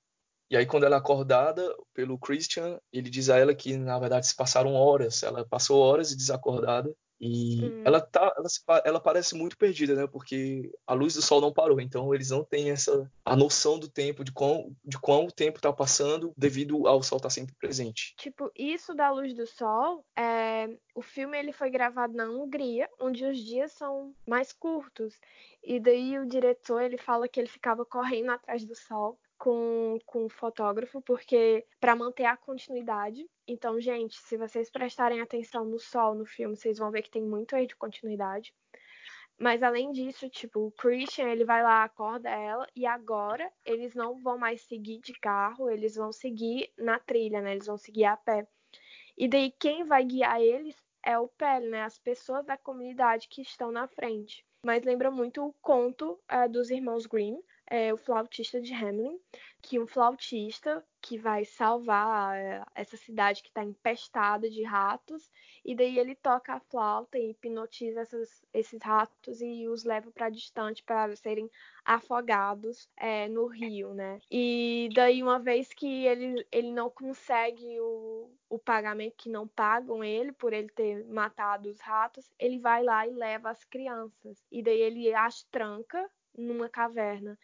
e 0.50 0.56
aí, 0.56 0.66
quando 0.66 0.86
ela 0.86 0.96
é 0.96 1.00
acordada 1.00 1.76
pelo 1.94 2.18
Christian, 2.18 2.80
ele 2.92 3.10
diz 3.10 3.30
a 3.30 3.38
ela 3.38 3.54
que, 3.54 3.76
na 3.76 4.00
verdade, 4.00 4.28
se 4.28 4.36
passaram 4.36 4.76
horas. 4.76 5.22
Ela 5.22 5.46
passou 5.46 5.82
horas 5.82 6.16
desacordada. 6.16 6.94
E 7.20 7.66
hum. 7.66 7.82
ela, 7.84 8.00
tá, 8.00 8.32
ela, 8.38 8.82
ela, 8.86 9.00
parece 9.00 9.36
muito 9.36 9.58
perdida, 9.58 9.96
né? 9.96 10.08
Porque 10.08 10.72
a 10.86 10.94
luz 10.94 11.16
do 11.16 11.22
sol 11.22 11.42
não 11.42 11.52
parou. 11.52 11.82
Então, 11.82 12.14
eles 12.14 12.30
não 12.30 12.46
têm 12.46 12.70
essa 12.70 13.12
a 13.26 13.36
noção 13.36 13.78
do 13.78 13.90
tempo, 13.90 14.24
de 14.24 14.32
quão, 14.32 14.74
de 14.86 14.98
quão 15.00 15.26
o 15.26 15.32
tempo 15.32 15.58
está 15.58 15.74
passando 15.74 16.32
devido 16.38 16.88
ao 16.88 17.02
sol 17.04 17.18
estar 17.18 17.28
tá 17.28 17.34
sempre 17.34 17.56
presente. 17.56 18.14
Tipo, 18.18 18.50
isso 18.56 18.94
da 18.94 19.12
luz 19.12 19.34
do 19.34 19.48
sol, 19.48 20.06
é... 20.16 20.70
o 20.96 21.02
filme 21.02 21.38
ele 21.38 21.52
foi 21.52 21.70
gravado 21.70 22.14
na 22.14 22.30
Hungria, 22.30 22.88
onde 23.02 23.26
os 23.26 23.38
dias 23.40 23.72
são 23.74 24.14
mais 24.26 24.54
curtos. 24.54 25.20
E 25.62 25.80
daí 25.80 26.20
o 26.20 26.28
diretor 26.28 26.84
ele 26.84 26.98
fala 26.98 27.28
que 27.28 27.40
ele 27.40 27.50
ficava 27.50 27.84
correndo 27.84 28.30
atrás 28.30 28.64
do 28.64 28.76
sol 28.76 29.20
com, 29.38 30.00
com 30.06 30.26
o 30.26 30.30
fotógrafo, 30.30 31.02
porque 31.02 31.66
para 31.80 31.96
manter 31.96 32.26
a 32.26 32.38
continuidade. 32.38 33.30
Então, 33.48 33.80
gente, 33.80 34.18
se 34.18 34.38
vocês 34.38 34.70
prestarem 34.70 35.22
atenção 35.22 35.66
no 35.66 35.80
sol 35.80 36.16
no 36.16 36.26
filme, 36.26 36.56
vocês 36.56 36.78
vão 36.78 36.92
ver 36.92 37.02
que 37.02 37.12
tem 37.12 37.24
muito 37.24 37.56
aí 37.56 37.68
de 37.68 37.76
continuidade. 37.76 38.54
Mas 39.40 39.62
além 39.62 39.92
disso, 39.92 40.28
tipo, 40.30 40.62
o 40.62 40.72
Christian, 40.72 41.30
ele 41.30 41.46
vai 41.46 41.62
lá, 41.62 41.84
acorda 41.84 42.30
ela, 42.30 42.68
e 42.76 42.88
agora 42.88 43.52
eles 43.64 43.94
não 43.94 44.20
vão 44.20 44.38
mais 44.38 44.62
seguir 44.62 45.00
de 45.00 45.14
carro, 45.14 45.70
eles 45.70 45.96
vão 45.96 46.12
seguir 46.12 46.72
na 46.76 46.98
trilha, 46.98 47.40
né? 47.40 47.52
Eles 47.52 47.68
vão 47.68 47.78
seguir 47.78 48.06
a 48.06 48.18
pé. 48.18 48.48
E 49.16 49.28
daí 49.28 49.52
quem 49.52 49.84
vai 49.84 50.04
guiar 50.04 50.42
eles 50.42 50.76
é 51.04 51.18
o 51.20 51.28
Pele, 51.28 51.70
né? 51.70 51.84
As 51.84 52.00
pessoas 52.00 52.46
da 52.46 52.58
comunidade 52.58 53.28
que 53.28 53.42
estão 53.42 53.72
na 53.72 53.88
frente. 53.88 54.44
Mas 54.64 54.84
lembra 54.84 55.12
muito 55.12 55.46
o 55.46 55.54
conto 55.62 56.20
é, 56.28 56.48
dos 56.48 56.72
irmãos 56.72 57.06
Grimm, 57.06 57.40
é, 57.70 57.94
o 57.94 57.98
flautista 57.98 58.62
de 58.62 58.74
Hamelin, 58.74 59.20
que 59.62 59.80
um 59.80 59.88
flautista 59.88 60.84
que 61.02 61.18
vai 61.18 61.46
salvar 61.46 62.36
é, 62.36 62.64
essa 62.74 62.98
cidade 62.98 63.42
que 63.42 63.50
está 63.50 63.64
empestada 63.64 64.50
de 64.50 64.64
ratos, 64.64 65.30
e 65.64 65.76
daí 65.76 66.00
ele 66.00 66.16
toca 66.16 66.54
a 66.54 66.60
flauta 66.60 67.18
e 67.18 67.32
hipnotiza 67.32 68.02
essas, 68.02 68.46
esses 68.54 68.82
ratos 68.82 69.42
e 69.42 69.68
os 69.68 69.84
leva 69.84 70.12
para 70.12 70.30
distante 70.30 70.84
para 70.84 71.16
serem 71.16 71.50
afogados 71.84 72.90
é, 72.98 73.28
no 73.28 73.48
rio, 73.48 73.94
né? 73.94 74.20
E 74.32 74.90
daí 74.94 75.22
uma 75.22 75.40
vez 75.40 75.74
que 75.74 76.06
ele, 76.06 76.46
ele 76.52 76.72
não 76.72 76.90
consegue 76.90 77.80
o, 77.80 78.30
o 78.50 78.60
pagamento, 78.60 79.16
que 79.18 79.30
não 79.30 79.48
pagam 79.48 80.04
ele 80.04 80.32
por 80.32 80.54
ele 80.54 80.70
ter 80.70 81.06
matado 81.06 81.70
os 81.70 81.80
ratos, 81.80 82.30
ele 82.40 82.60
vai 82.60 82.84
lá 82.84 83.08
e 83.08 83.12
leva 83.12 83.50
as 83.50 83.64
crianças. 83.64 84.44
E 84.52 84.62
daí 84.64 84.82
ele 84.82 85.14
as 85.14 85.44
tranca 85.44 86.10
numa 86.38 86.70
caverna. 86.70 87.38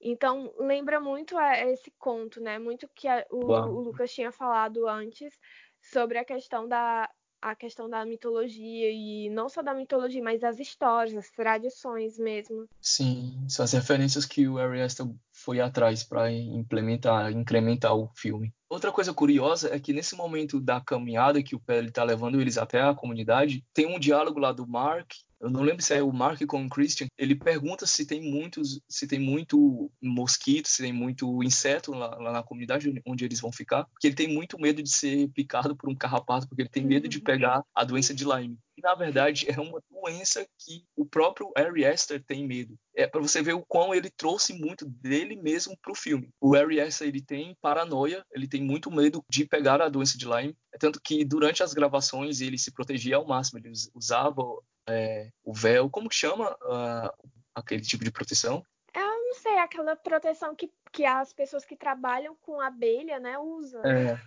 Então, 0.00 0.52
lembra 0.58 1.00
muito 1.00 1.38
esse 1.40 1.90
conto, 1.98 2.40
né? 2.40 2.58
Muito 2.58 2.88
que 2.94 3.08
o, 3.30 3.46
o, 3.46 3.80
Lucas 3.80 4.12
tinha 4.12 4.30
falado 4.30 4.86
antes 4.86 5.32
sobre 5.80 6.18
a 6.18 6.24
questão 6.24 6.68
da 6.68 7.10
a 7.40 7.54
questão 7.54 7.88
da 7.88 8.04
mitologia 8.04 8.90
e 8.90 9.30
não 9.30 9.48
só 9.48 9.62
da 9.62 9.74
mitologia, 9.74 10.22
mas 10.22 10.40
das 10.40 10.58
histórias, 10.58 11.14
das 11.14 11.30
tradições 11.30 12.18
mesmo. 12.18 12.68
Sim, 12.80 13.46
são 13.48 13.64
as 13.64 13.72
referências 13.72 14.24
que 14.24 14.48
o 14.48 14.58
Ari 14.58 14.80
Aster 14.80 15.06
foi 15.36 15.60
atrás 15.60 16.02
para 16.02 16.32
implementar, 16.32 17.30
incrementar 17.30 17.94
o 17.94 18.10
filme. 18.14 18.52
Outra 18.68 18.90
coisa 18.90 19.14
curiosa 19.14 19.74
é 19.74 19.78
que 19.78 19.92
nesse 19.92 20.16
momento 20.16 20.60
da 20.60 20.80
caminhada 20.80 21.42
que 21.42 21.54
o 21.54 21.60
Pele 21.60 21.88
está 21.88 22.02
levando 22.02 22.40
eles 22.40 22.58
até 22.58 22.82
a 22.82 22.94
comunidade, 22.94 23.64
tem 23.72 23.86
um 23.86 23.98
diálogo 23.98 24.40
lá 24.40 24.52
do 24.52 24.66
Mark 24.66 25.12
eu 25.40 25.50
não 25.50 25.62
lembro 25.62 25.82
se 25.82 25.94
é 25.94 26.02
o 26.02 26.12
Mark 26.12 26.40
com 26.46 26.64
o 26.64 26.68
Christian, 26.68 27.08
ele 27.16 27.34
pergunta 27.34 27.86
se 27.86 28.06
tem 28.06 28.22
muitos, 28.22 28.80
se 28.88 29.06
tem 29.06 29.18
muito 29.18 29.90
mosquito, 30.02 30.66
se 30.66 30.82
tem 30.82 30.92
muito 30.92 31.42
inseto 31.42 31.92
lá, 31.92 32.16
lá, 32.16 32.32
na 32.32 32.42
comunidade 32.42 33.02
onde 33.06 33.24
eles 33.24 33.40
vão 33.40 33.52
ficar, 33.52 33.84
porque 33.84 34.06
ele 34.06 34.16
tem 34.16 34.28
muito 34.28 34.58
medo 34.58 34.82
de 34.82 34.90
ser 34.90 35.28
picado 35.28 35.76
por 35.76 35.90
um 35.90 35.94
carrapato, 35.94 36.48
porque 36.48 36.62
ele 36.62 36.70
tem 36.70 36.84
medo 36.84 37.06
de 37.06 37.20
pegar 37.20 37.62
a 37.74 37.84
doença 37.84 38.14
de 38.14 38.24
Lyme. 38.24 38.58
E, 38.76 38.82
na 38.82 38.94
verdade, 38.94 39.46
é 39.48 39.58
uma 39.58 39.82
doença 39.90 40.46
que 40.58 40.84
o 40.94 41.06
próprio 41.06 41.50
Harry 41.56 41.86
Astor 41.86 42.20
tem 42.22 42.46
medo. 42.46 42.78
É 42.94 43.06
para 43.06 43.20
você 43.20 43.40
ver 43.40 43.54
o 43.54 43.64
quão 43.64 43.94
ele 43.94 44.10
trouxe 44.10 44.52
muito 44.52 44.84
dele 44.84 45.34
mesmo 45.34 45.76
para 45.80 45.92
o 45.92 45.96
filme. 45.96 46.28
O 46.40 46.52
Harry 46.52 46.80
Astor 46.80 47.06
ele 47.06 47.22
tem 47.22 47.56
paranoia, 47.60 48.24
ele 48.30 48.46
tem 48.46 48.62
muito 48.62 48.90
medo 48.90 49.24
de 49.30 49.46
pegar 49.46 49.80
a 49.80 49.88
doença 49.88 50.18
de 50.18 50.26
Lyme, 50.26 50.56
é 50.72 50.78
tanto 50.78 51.00
que 51.00 51.24
durante 51.24 51.62
as 51.62 51.72
gravações 51.72 52.40
ele 52.40 52.58
se 52.58 52.70
protegia 52.70 53.16
ao 53.16 53.26
máximo, 53.26 53.58
ele 53.58 53.72
usava 53.94 54.42
é, 54.88 55.30
o 55.42 55.54
véu, 55.54 55.88
como 55.88 56.08
que 56.08 56.14
chama 56.14 56.52
uh, 56.52 57.30
aquele 57.54 57.82
tipo 57.82 58.04
de 58.04 58.12
proteção? 58.12 58.62
Eu 58.94 59.02
não 59.02 59.34
sei, 59.34 59.58
aquela 59.58 59.96
proteção 59.96 60.54
que, 60.54 60.70
que 60.92 61.04
as 61.04 61.32
pessoas 61.32 61.64
que 61.64 61.76
trabalham 61.76 62.36
com 62.42 62.60
abelha, 62.60 63.18
né, 63.18 63.38
usam. 63.38 63.82
É. 63.84 64.20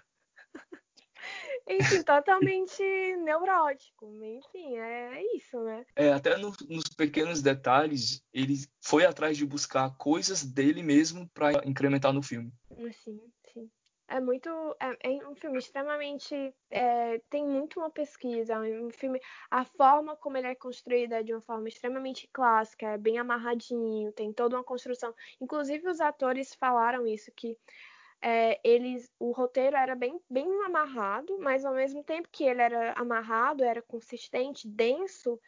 Enfim, 1.69 2.01
totalmente 2.03 2.83
neurótico. 3.17 4.11
Enfim, 4.23 4.77
é 4.77 5.21
isso, 5.35 5.61
né? 5.63 5.85
É, 5.95 6.11
até 6.11 6.35
no, 6.35 6.51
nos 6.67 6.85
pequenos 6.97 7.41
detalhes, 7.41 8.23
ele 8.33 8.55
foi 8.81 9.05
atrás 9.05 9.37
de 9.37 9.45
buscar 9.45 9.95
coisas 9.97 10.43
dele 10.43 10.81
mesmo 10.81 11.29
para 11.29 11.65
incrementar 11.65 12.11
no 12.11 12.23
filme. 12.23 12.51
Sim, 13.03 13.21
sim 13.53 13.69
é 14.09 14.19
muito 14.19 14.49
é, 14.79 14.97
é, 15.11 15.27
um 15.27 15.35
filme 15.35 15.59
extremamente 15.59 16.53
é, 16.71 17.19
tem 17.29 17.45
muito 17.45 17.79
uma 17.79 17.89
pesquisa 17.89 18.53
é 18.53 18.81
um 18.81 18.89
filme 18.89 19.21
a 19.51 19.63
forma 19.63 20.15
como 20.15 20.35
ele 20.35 20.47
é 20.47 20.55
construído 20.55 21.13
é 21.13 21.23
de 21.23 21.31
uma 21.31 21.41
forma 21.41 21.67
extremamente 21.67 22.27
clássica 22.33 22.87
é 22.87 22.97
bem 22.97 23.19
amarradinho 23.19 24.11
tem 24.11 24.33
toda 24.33 24.57
uma 24.57 24.63
construção 24.63 25.13
inclusive 25.39 25.87
os 25.87 26.01
atores 26.01 26.55
falaram 26.55 27.05
isso 27.05 27.31
que 27.35 27.55
é, 28.21 28.59
eles, 28.63 29.11
o 29.19 29.31
roteiro 29.31 29.75
era 29.75 29.95
bem, 29.95 30.19
bem 30.29 30.47
amarrado, 30.63 31.37
mas 31.39 31.65
ao 31.65 31.73
mesmo 31.73 32.03
tempo 32.03 32.29
que 32.31 32.43
ele 32.43 32.61
era 32.61 32.93
amarrado, 32.93 33.63
era 33.63 33.81
consistente, 33.81 34.67
denso, 34.67 35.39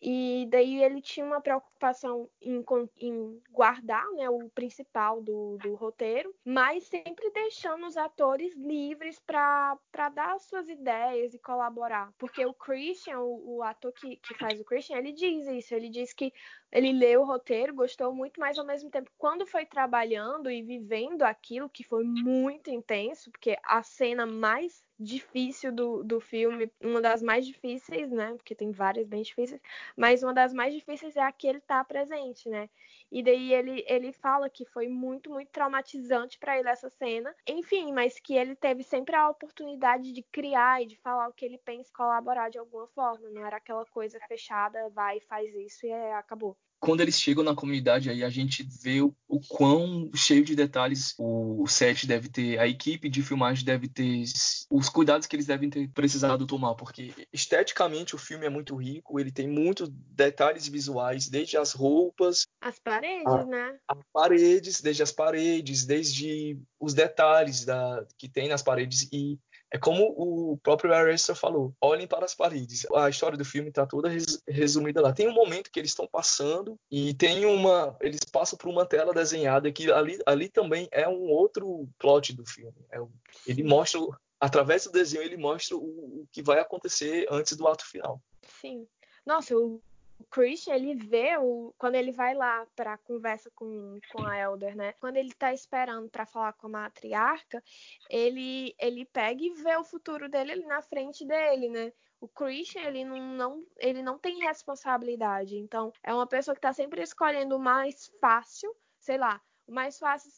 e 0.00 0.46
daí 0.50 0.82
ele 0.82 1.00
tinha 1.00 1.24
uma 1.24 1.40
preocupação 1.40 2.28
em, 2.40 2.62
em 2.98 3.42
guardar 3.50 4.06
né, 4.12 4.28
o 4.28 4.48
principal 4.50 5.22
do, 5.22 5.56
do, 5.56 5.74
roteiro, 5.74 6.34
mas 6.44 6.84
sempre 6.84 7.30
deixando 7.30 7.86
os 7.86 7.96
atores 7.96 8.54
livres 8.56 9.18
para 9.18 9.78
dar 10.14 10.38
suas 10.38 10.68
ideias 10.68 11.32
e 11.32 11.38
colaborar. 11.38 12.12
Porque 12.18 12.44
o 12.44 12.52
Christian, 12.52 13.20
o, 13.20 13.56
o 13.56 13.62
ator 13.62 13.92
que, 13.92 14.16
que 14.16 14.34
faz 14.34 14.60
o 14.60 14.64
Christian, 14.64 14.98
ele 14.98 15.12
diz 15.12 15.46
isso. 15.46 15.74
Ele 15.74 15.88
diz 15.88 16.12
que 16.12 16.32
ele 16.72 16.92
leu 16.92 17.22
o 17.22 17.24
roteiro, 17.24 17.74
gostou 17.74 18.12
muito, 18.12 18.40
mas 18.40 18.58
ao 18.58 18.66
mesmo 18.66 18.90
tempo, 18.90 19.10
quando 19.16 19.46
foi 19.46 19.64
trabalhando 19.64 20.50
e 20.50 20.62
vivendo 20.62 21.22
aquilo, 21.22 21.70
que 21.70 21.84
foi 21.84 22.04
muito 22.04 22.70
intenso, 22.70 23.30
porque 23.30 23.56
a 23.62 23.82
cena 23.82 24.26
mais 24.26 24.84
difícil 24.98 25.72
do, 25.72 26.02
do 26.02 26.20
filme, 26.20 26.70
uma 26.82 27.00
das 27.00 27.22
mais 27.22 27.46
difíceis, 27.46 28.10
né? 28.10 28.34
Porque 28.34 28.54
tem 28.54 28.70
várias 28.70 29.06
bem 29.06 29.22
difíceis, 29.22 29.60
mas 29.96 30.22
uma 30.22 30.32
das 30.34 30.52
mais 30.52 30.74
difíceis 30.74 31.16
é 31.16 31.22
a 31.22 31.32
que 31.32 31.46
ele 31.46 31.60
tá 31.60 31.84
presente, 31.84 32.48
né? 32.48 32.68
E 33.10 33.22
daí 33.22 33.52
ele, 33.52 33.84
ele 33.86 34.12
fala 34.12 34.50
que 34.50 34.64
foi 34.64 34.88
muito, 34.88 35.30
muito 35.30 35.50
traumatizante 35.50 36.38
para 36.38 36.58
ele 36.58 36.68
essa 36.68 36.90
cena. 36.90 37.34
Enfim, 37.46 37.92
mas 37.92 38.18
que 38.18 38.34
ele 38.34 38.56
teve 38.56 38.82
sempre 38.82 39.14
a 39.14 39.28
oportunidade 39.28 40.12
de 40.12 40.22
criar 40.22 40.82
e 40.82 40.86
de 40.86 40.96
falar 40.96 41.28
o 41.28 41.32
que 41.32 41.44
ele 41.44 41.58
pensa, 41.58 41.92
colaborar 41.94 42.50
de 42.50 42.58
alguma 42.58 42.86
forma. 42.88 43.30
Não 43.30 43.46
era 43.46 43.58
aquela 43.58 43.84
coisa 43.86 44.18
fechada, 44.26 44.90
vai, 44.90 45.20
faz 45.20 45.54
isso 45.54 45.86
e 45.86 45.90
é, 45.90 46.14
acabou 46.14 46.56
quando 46.80 47.00
eles 47.00 47.18
chegam 47.18 47.42
na 47.42 47.54
comunidade 47.54 48.10
aí 48.10 48.22
a 48.22 48.30
gente 48.30 48.66
vê 48.82 49.00
o, 49.00 49.14
o 49.28 49.40
quão 49.40 50.10
cheio 50.14 50.44
de 50.44 50.54
detalhes 50.54 51.14
o, 51.18 51.66
set 51.66 52.06
deve 52.06 52.28
ter, 52.28 52.58
a 52.58 52.66
equipe 52.66 53.08
de 53.08 53.22
filmagem 53.22 53.64
deve 53.64 53.88
ter, 53.88 54.24
os 54.70 54.88
cuidados 54.88 55.26
que 55.26 55.34
eles 55.34 55.46
devem 55.46 55.68
ter 55.68 55.88
precisado 55.88 56.46
tomar, 56.46 56.74
porque 56.74 57.12
esteticamente 57.32 58.14
o 58.14 58.18
filme 58.18 58.46
é 58.46 58.50
muito 58.50 58.76
rico, 58.76 59.18
ele 59.18 59.32
tem 59.32 59.48
muitos 59.48 59.88
detalhes 59.88 60.68
visuais, 60.68 61.28
desde 61.28 61.56
as 61.56 61.72
roupas, 61.72 62.46
as 62.60 62.78
paredes, 62.78 63.26
a, 63.26 63.44
né? 63.44 63.78
As 63.88 63.98
paredes, 64.12 64.80
desde 64.80 65.02
as 65.02 65.12
paredes, 65.12 65.84
desde 65.84 66.58
os 66.80 66.94
detalhes 66.94 67.64
da, 67.64 68.06
que 68.16 68.28
tem 68.28 68.48
nas 68.48 68.62
paredes 68.62 69.08
e 69.12 69.38
é 69.72 69.78
como 69.78 70.04
o 70.16 70.56
próprio 70.58 70.94
Arrestor 70.94 71.34
falou: 71.34 71.74
olhem 71.80 72.06
para 72.06 72.24
as 72.24 72.34
paredes. 72.34 72.86
A 72.94 73.08
história 73.08 73.36
do 73.36 73.44
filme 73.44 73.68
está 73.68 73.84
toda 73.86 74.08
res, 74.08 74.42
resumida 74.46 75.00
lá. 75.00 75.12
Tem 75.12 75.28
um 75.28 75.34
momento 75.34 75.70
que 75.70 75.80
eles 75.80 75.90
estão 75.90 76.06
passando 76.06 76.78
e 76.90 77.14
tem 77.14 77.44
uma. 77.44 77.96
Eles 78.00 78.20
passam 78.30 78.56
por 78.56 78.68
uma 78.68 78.86
tela 78.86 79.12
desenhada 79.12 79.70
que 79.72 79.90
ali, 79.90 80.18
ali 80.24 80.48
também 80.48 80.88
é 80.92 81.08
um 81.08 81.28
outro 81.28 81.88
plot 81.98 82.32
do 82.34 82.46
filme. 82.46 82.76
É, 82.92 82.98
ele 83.46 83.64
mostra, 83.64 84.00
através 84.40 84.84
do 84.84 84.92
desenho, 84.92 85.24
ele 85.24 85.36
mostra 85.36 85.76
o, 85.76 85.80
o 85.80 86.28
que 86.30 86.42
vai 86.42 86.60
acontecer 86.60 87.26
antes 87.30 87.56
do 87.56 87.66
ato 87.66 87.84
final. 87.84 88.20
Sim. 88.60 88.86
Nossa, 89.26 89.52
eu 89.52 89.82
Christian, 90.24 90.74
ele 90.74 90.94
vê 90.94 91.36
o, 91.38 91.74
quando 91.78 91.94
ele 91.94 92.12
vai 92.12 92.34
lá 92.34 92.66
para 92.74 92.98
conversa 92.98 93.50
com, 93.54 93.98
com 94.10 94.26
a 94.26 94.38
Elder, 94.38 94.76
né? 94.76 94.92
Quando 94.94 95.16
ele 95.16 95.32
tá 95.32 95.52
esperando 95.52 96.08
para 96.08 96.26
falar 96.26 96.52
com 96.54 96.66
a 96.66 96.70
matriarca, 96.70 97.62
ele 98.10 98.74
ele 98.78 99.04
pega 99.04 99.42
e 99.42 99.52
vê 99.54 99.76
o 99.76 99.84
futuro 99.84 100.28
dele 100.28 100.52
ali 100.52 100.66
na 100.66 100.82
frente 100.82 101.24
dele, 101.26 101.68
né? 101.68 101.92
O 102.20 102.28
Christian, 102.28 102.82
ele 102.82 103.04
não, 103.04 103.18
não, 103.18 103.66
ele 103.78 104.02
não 104.02 104.18
tem 104.18 104.38
responsabilidade. 104.38 105.56
Então, 105.56 105.92
é 106.02 106.14
uma 106.14 106.26
pessoa 106.26 106.54
que 106.54 106.60
tá 106.60 106.72
sempre 106.72 107.02
escolhendo 107.02 107.56
o 107.56 107.60
mais 107.60 108.10
fácil, 108.20 108.74
sei 108.98 109.18
lá, 109.18 109.40
o 109.66 109.72
mais 109.72 109.98
fácil, 109.98 110.30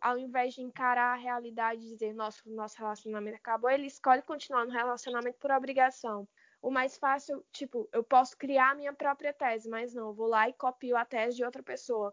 ao 0.00 0.18
invés 0.18 0.54
de 0.54 0.62
encarar 0.62 1.12
a 1.12 1.20
realidade 1.20 1.82
e 1.82 1.90
dizer, 1.90 2.14
nosso, 2.14 2.48
nosso 2.50 2.78
relacionamento 2.78 3.36
acabou, 3.36 3.68
ele 3.68 3.86
escolhe 3.86 4.22
continuar 4.22 4.64
no 4.64 4.72
relacionamento 4.72 5.38
por 5.38 5.50
obrigação 5.50 6.26
o 6.66 6.70
mais 6.70 6.96
fácil, 6.96 7.46
tipo, 7.52 7.88
eu 7.92 8.02
posso 8.02 8.36
criar 8.36 8.72
a 8.72 8.74
minha 8.74 8.92
própria 8.92 9.32
tese, 9.32 9.68
mas 9.68 9.94
não, 9.94 10.08
eu 10.08 10.12
vou 10.12 10.26
lá 10.26 10.48
e 10.48 10.52
copio 10.52 10.96
a 10.96 11.04
tese 11.04 11.36
de 11.36 11.44
outra 11.44 11.62
pessoa. 11.62 12.12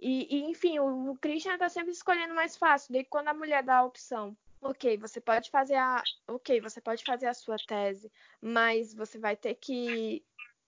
E, 0.00 0.38
e 0.38 0.50
enfim, 0.50 0.78
o, 0.78 1.10
o 1.10 1.18
Christian 1.18 1.52
está 1.52 1.68
sempre 1.68 1.92
escolhendo 1.92 2.32
o 2.32 2.36
mais 2.36 2.56
fácil. 2.56 2.94
Daí 2.94 3.04
quando 3.04 3.28
a 3.28 3.34
mulher 3.34 3.62
dá 3.62 3.76
a 3.76 3.84
opção, 3.84 4.34
ok, 4.62 4.96
você 4.96 5.20
pode 5.20 5.50
fazer 5.50 5.74
a, 5.74 6.02
ok, 6.26 6.62
você 6.62 6.80
pode 6.80 7.04
fazer 7.04 7.26
a 7.26 7.34
sua 7.34 7.56
tese, 7.68 8.10
mas 8.40 8.94
você 8.94 9.18
vai 9.18 9.36
ter 9.36 9.54
que 9.56 10.24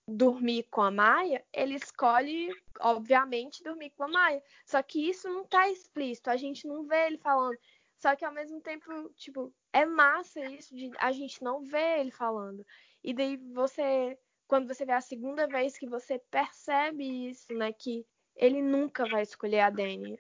dormir 0.07 0.65
com 0.65 0.83
a 0.83 0.91
Maia, 0.91 1.43
ele 1.55 1.77
escolhe, 1.77 2.51
obviamente, 2.81 3.65
dormir 3.65 3.93
com 3.97 4.05
a 4.05 4.09
Maia. 4.09 4.43
Só 4.67 4.83
que 4.83 5.09
isso 5.09 5.27
não 5.27 5.45
está 5.45 5.71
explícito, 5.71 6.29
a 6.29 6.37
gente 6.37 6.67
não 6.67 6.85
vê 6.85 7.07
ele 7.07 7.17
falando. 7.17 7.57
Só 7.97 8.15
que 8.15 8.27
ao 8.27 8.33
mesmo 8.33 8.61
tempo, 8.61 9.09
tipo, 9.17 9.55
é 9.73 9.87
massa 9.87 10.45
isso 10.45 10.75
de 10.77 10.91
a 10.99 11.13
gente 11.13 11.43
não 11.43 11.63
ver 11.63 12.01
ele 12.01 12.11
falando. 12.11 12.63
E 13.05 13.13
daí 13.13 13.37
você, 13.55 14.19
quando 14.47 14.69
você 14.69 14.85
vê 14.85 14.93
a 14.93 15.01
segunda 15.01 15.47
vez 15.47 15.77
que 15.79 15.89
você 15.89 16.21
percebe 16.31 17.31
isso, 17.31 17.53
né, 17.55 17.73
que 17.73 18.07
ele 18.37 18.63
nunca 18.63 19.07
vai 19.07 19.23
escolher 19.23 19.61
a 19.61 19.71
Dani. 19.71 20.19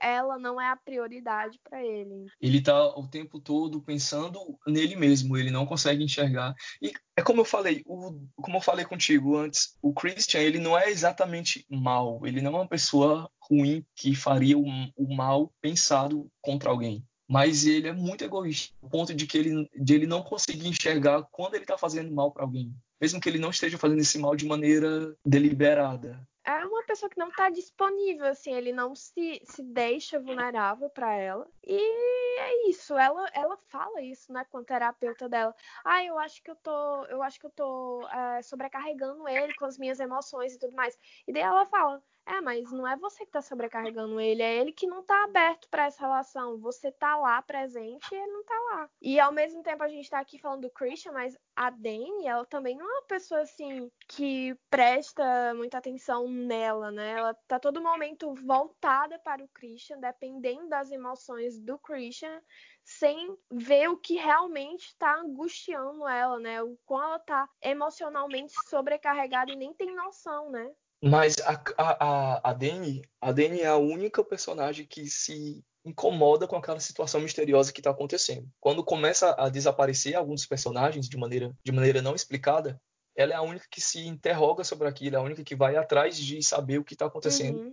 Ela 0.00 0.38
não 0.38 0.60
é 0.60 0.68
a 0.68 0.76
prioridade 0.76 1.58
para 1.62 1.84
ele. 1.84 2.26
Ele 2.40 2.60
tá 2.60 2.96
o 2.96 3.08
tempo 3.08 3.40
todo 3.40 3.82
pensando 3.82 4.38
nele 4.66 4.96
mesmo, 4.96 5.36
ele 5.36 5.50
não 5.50 5.66
consegue 5.66 6.04
enxergar. 6.04 6.54
E 6.80 6.92
é 7.16 7.22
como 7.22 7.40
eu 7.40 7.44
falei, 7.44 7.82
o, 7.86 8.20
como 8.36 8.58
eu 8.58 8.60
falei 8.60 8.84
contigo 8.84 9.36
antes, 9.36 9.76
o 9.82 9.92
Christian, 9.92 10.40
ele 10.40 10.58
não 10.58 10.78
é 10.78 10.90
exatamente 10.90 11.66
mal, 11.68 12.20
ele 12.26 12.40
não 12.40 12.52
é 12.52 12.56
uma 12.56 12.68
pessoa 12.68 13.30
ruim 13.50 13.84
que 13.96 14.14
faria 14.14 14.58
o, 14.58 14.64
o 14.96 15.14
mal 15.14 15.52
pensado 15.60 16.30
contra 16.40 16.70
alguém 16.70 17.04
mas 17.30 17.64
ele 17.64 17.86
é 17.86 17.92
muito 17.92 18.24
egoísta, 18.24 18.74
ao 18.82 18.90
ponto 18.90 19.14
de 19.14 19.24
que 19.24 19.38
ele, 19.38 19.70
de 19.80 19.94
ele 19.94 20.04
não 20.04 20.20
conseguir 20.20 20.66
enxergar 20.66 21.22
quando 21.30 21.54
ele 21.54 21.62
está 21.62 21.78
fazendo 21.78 22.12
mal 22.12 22.32
para 22.32 22.42
alguém, 22.42 22.74
mesmo 23.00 23.20
que 23.20 23.28
ele 23.28 23.38
não 23.38 23.50
esteja 23.50 23.78
fazendo 23.78 24.00
esse 24.00 24.18
mal 24.18 24.34
de 24.34 24.44
maneira 24.44 25.14
deliberada. 25.24 26.20
É 26.44 26.64
uma 26.64 26.82
pessoa 26.84 27.10
que 27.10 27.18
não 27.18 27.28
está 27.28 27.50
disponível, 27.50 28.26
assim, 28.26 28.52
ele 28.54 28.72
não 28.72 28.94
se, 28.94 29.42
se 29.44 29.62
deixa 29.62 30.18
vulnerável 30.18 30.88
para 30.88 31.14
ela. 31.14 31.46
E 31.62 32.38
é 32.38 32.70
isso, 32.70 32.96
ela, 32.96 33.28
ela 33.34 33.56
fala 33.68 34.00
isso, 34.00 34.32
né, 34.32 34.44
com 34.50 34.58
a 34.58 34.64
terapeuta 34.64 35.28
dela. 35.28 35.54
Ah, 35.84 36.02
eu 36.04 36.18
acho 36.18 36.42
que 36.42 36.50
eu 36.50 36.56
tô, 36.56 37.04
eu 37.06 37.22
acho 37.22 37.38
que 37.38 37.46
eu 37.46 37.50
tô 37.50 38.08
é, 38.08 38.42
sobrecarregando 38.42 39.28
ele 39.28 39.54
com 39.54 39.66
as 39.66 39.78
minhas 39.78 40.00
emoções 40.00 40.54
e 40.54 40.58
tudo 40.58 40.74
mais. 40.74 40.98
E 41.26 41.32
daí 41.32 41.42
ela 41.42 41.66
fala, 41.66 42.02
é, 42.26 42.40
mas 42.40 42.70
não 42.70 42.86
é 42.86 42.96
você 42.96 43.24
que 43.24 43.32
tá 43.32 43.42
sobrecarregando 43.42 44.20
ele, 44.20 44.42
é 44.42 44.56
ele 44.56 44.72
que 44.72 44.86
não 44.86 45.02
tá 45.02 45.24
aberto 45.24 45.68
para 45.68 45.86
essa 45.86 46.00
relação. 46.00 46.58
Você 46.58 46.92
tá 46.92 47.16
lá 47.16 47.42
presente 47.42 48.06
e 48.12 48.14
ele 48.14 48.32
não 48.32 48.44
tá 48.44 48.54
lá. 48.72 48.90
E 49.00 49.18
ao 49.18 49.32
mesmo 49.32 49.62
tempo 49.62 49.82
a 49.82 49.88
gente 49.88 50.08
tá 50.08 50.20
aqui 50.20 50.38
falando 50.38 50.62
do 50.62 50.70
Christian, 50.70 51.12
mas 51.12 51.36
a 51.60 51.68
Dani, 51.68 52.26
ela 52.26 52.46
também 52.46 52.74
não 52.74 52.86
é 52.86 52.92
uma 53.00 53.06
pessoa 53.06 53.42
assim 53.42 53.90
que 54.08 54.56
presta 54.70 55.52
muita 55.54 55.76
atenção 55.76 56.26
nela, 56.26 56.90
né? 56.90 57.18
Ela 57.18 57.34
tá 57.46 57.60
todo 57.60 57.82
momento 57.82 58.34
voltada 58.46 59.18
para 59.18 59.44
o 59.44 59.48
Christian, 59.48 60.00
dependendo 60.00 60.70
das 60.70 60.90
emoções 60.90 61.58
do 61.58 61.78
Christian, 61.78 62.40
sem 62.82 63.36
ver 63.52 63.90
o 63.90 63.98
que 63.98 64.14
realmente 64.14 64.86
está 64.86 65.20
angustiando 65.20 66.08
ela, 66.08 66.40
né? 66.40 66.62
O 66.62 66.78
quão 66.86 67.02
ela 67.02 67.18
tá 67.18 67.46
emocionalmente 67.60 68.54
sobrecarregada 68.70 69.52
e 69.52 69.56
nem 69.56 69.74
tem 69.74 69.94
noção, 69.94 70.50
né? 70.50 70.66
Mas 71.04 71.36
a, 71.40 71.62
a, 71.76 72.50
a, 72.50 72.52
Dani, 72.54 73.02
a 73.20 73.32
Dani 73.32 73.60
é 73.60 73.66
a 73.66 73.76
única 73.76 74.24
personagem 74.24 74.86
que 74.86 75.10
se 75.10 75.62
incomoda 75.84 76.46
com 76.46 76.56
aquela 76.56 76.80
situação 76.80 77.20
misteriosa 77.20 77.72
que 77.72 77.80
está 77.80 77.90
acontecendo. 77.90 78.48
Quando 78.60 78.84
começa 78.84 79.34
a 79.38 79.48
desaparecer 79.48 80.14
alguns 80.14 80.46
personagens 80.46 81.08
de 81.08 81.16
maneira, 81.16 81.54
de 81.64 81.72
maneira 81.72 82.02
não 82.02 82.14
explicada, 82.14 82.80
ela 83.16 83.32
é 83.32 83.36
a 83.36 83.42
única 83.42 83.66
que 83.70 83.80
se 83.80 84.06
interroga 84.06 84.64
sobre 84.64 84.88
aquilo, 84.88 85.16
é 85.16 85.18
a 85.18 85.22
única 85.22 85.42
que 85.42 85.56
vai 85.56 85.76
atrás 85.76 86.16
de 86.16 86.42
saber 86.42 86.78
o 86.78 86.84
que 86.84 86.94
está 86.94 87.06
acontecendo. 87.06 87.60
Uhum. 87.60 87.72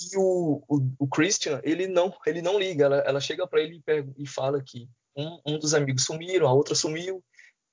E 0.00 0.16
o, 0.16 0.62
o, 0.68 0.94
o, 0.98 1.08
Christian, 1.08 1.60
ele 1.62 1.86
não, 1.86 2.12
ele 2.26 2.40
não 2.40 2.58
liga. 2.58 2.86
Ela, 2.86 2.96
ela 2.98 3.20
chega 3.20 3.46
para 3.46 3.60
ele 3.60 3.82
e, 3.86 4.22
e, 4.22 4.26
fala 4.26 4.62
que 4.62 4.88
um, 5.16 5.38
um 5.46 5.58
dos 5.58 5.74
amigos 5.74 6.04
sumiram, 6.04 6.48
a 6.48 6.52
outra 6.52 6.74
sumiu, 6.74 7.22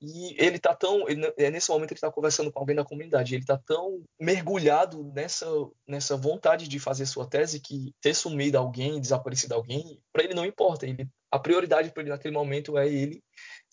e 0.02 0.36
ele 0.38 0.58
tá 0.58 0.74
tão. 0.74 1.08
Ele, 1.10 1.34
é, 1.38 1.50
nesse 1.50 1.70
momento 1.70 1.92
ele 1.92 2.00
tá 2.00 2.12
conversando 2.12 2.52
com 2.52 2.60
alguém 2.60 2.76
da 2.76 2.86
comunidade. 2.86 3.36
Ele 3.36 3.46
tá 3.46 3.58
tão 3.58 4.02
mergulhado 4.20 5.04
nessa, 5.14 5.46
nessa 5.88 6.16
vontade 6.16 6.68
de 6.68 6.80
fazer 6.80 7.06
sua 7.06 7.28
tese 7.28 7.60
que 7.60 7.94
ter 8.02 8.14
sumido 8.14 8.58
alguém, 8.58 9.02
desaparecido 9.02 9.56
alguém, 9.56 10.02
para 10.14 10.24
ele 10.24 10.34
não 10.34 10.46
importa. 10.46 10.86
Ele, 10.86 11.08
a 11.30 11.38
prioridade 11.38 11.92
para 11.92 12.02
ele 12.02 12.12
naquele 12.12 12.34
momento 12.34 12.78
é 12.78 12.88
ele 12.88 13.22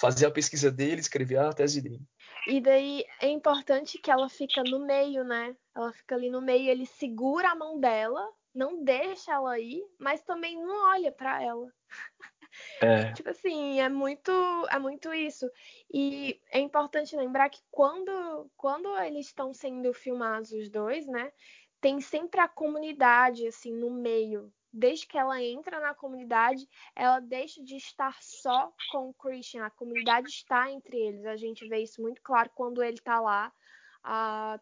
fazer 0.00 0.26
a 0.26 0.30
pesquisa 0.30 0.70
dele, 0.70 1.00
escrever 1.00 1.38
a 1.38 1.52
tese 1.52 1.80
dele. 1.80 2.02
E 2.48 2.60
daí 2.60 3.04
é 3.20 3.28
importante 3.28 3.98
que 3.98 4.10
ela 4.10 4.28
fica 4.28 4.62
no 4.64 4.84
meio, 4.84 5.24
né? 5.24 5.56
Ela 5.74 5.92
fica 5.92 6.16
ali 6.16 6.28
no 6.28 6.40
meio, 6.40 6.70
ele 6.70 6.86
segura 6.86 7.50
a 7.50 7.56
mão 7.56 7.78
dela, 7.78 8.28
não 8.54 8.82
deixa 8.82 9.32
ela 9.32 9.58
ir, 9.58 9.82
mas 9.98 10.22
também 10.22 10.56
não 10.56 10.90
olha 10.90 11.12
para 11.12 11.42
ela. 11.42 11.66
É. 12.80 13.12
Tipo 13.14 13.30
assim, 13.30 13.80
é 13.80 13.88
muito, 13.88 14.30
é 14.70 14.78
muito 14.78 15.12
isso. 15.12 15.50
E 15.92 16.40
é 16.50 16.58
importante 16.58 17.16
lembrar 17.16 17.48
que 17.48 17.60
quando, 17.70 18.50
quando 18.56 18.96
eles 18.98 19.26
estão 19.26 19.52
sendo 19.52 19.92
filmados 19.92 20.52
os 20.52 20.68
dois, 20.68 21.06
né? 21.06 21.32
Tem 21.80 22.00
sempre 22.00 22.40
a 22.40 22.48
comunidade, 22.48 23.46
assim, 23.46 23.72
no 23.72 23.90
meio 23.90 24.52
desde 24.76 25.06
que 25.06 25.16
ela 25.16 25.42
entra 25.42 25.80
na 25.80 25.94
comunidade, 25.94 26.68
ela 26.94 27.18
deixa 27.18 27.62
de 27.64 27.76
estar 27.76 28.14
só 28.20 28.70
com 28.90 29.08
o 29.08 29.14
Christian. 29.14 29.64
A 29.64 29.70
comunidade 29.70 30.28
está 30.28 30.70
entre 30.70 30.98
eles. 30.98 31.24
A 31.24 31.36
gente 31.36 31.66
vê 31.66 31.78
isso 31.78 32.02
muito 32.02 32.20
claro 32.22 32.50
quando 32.54 32.82
ele 32.82 32.98
está 32.98 33.18
lá 33.18 33.50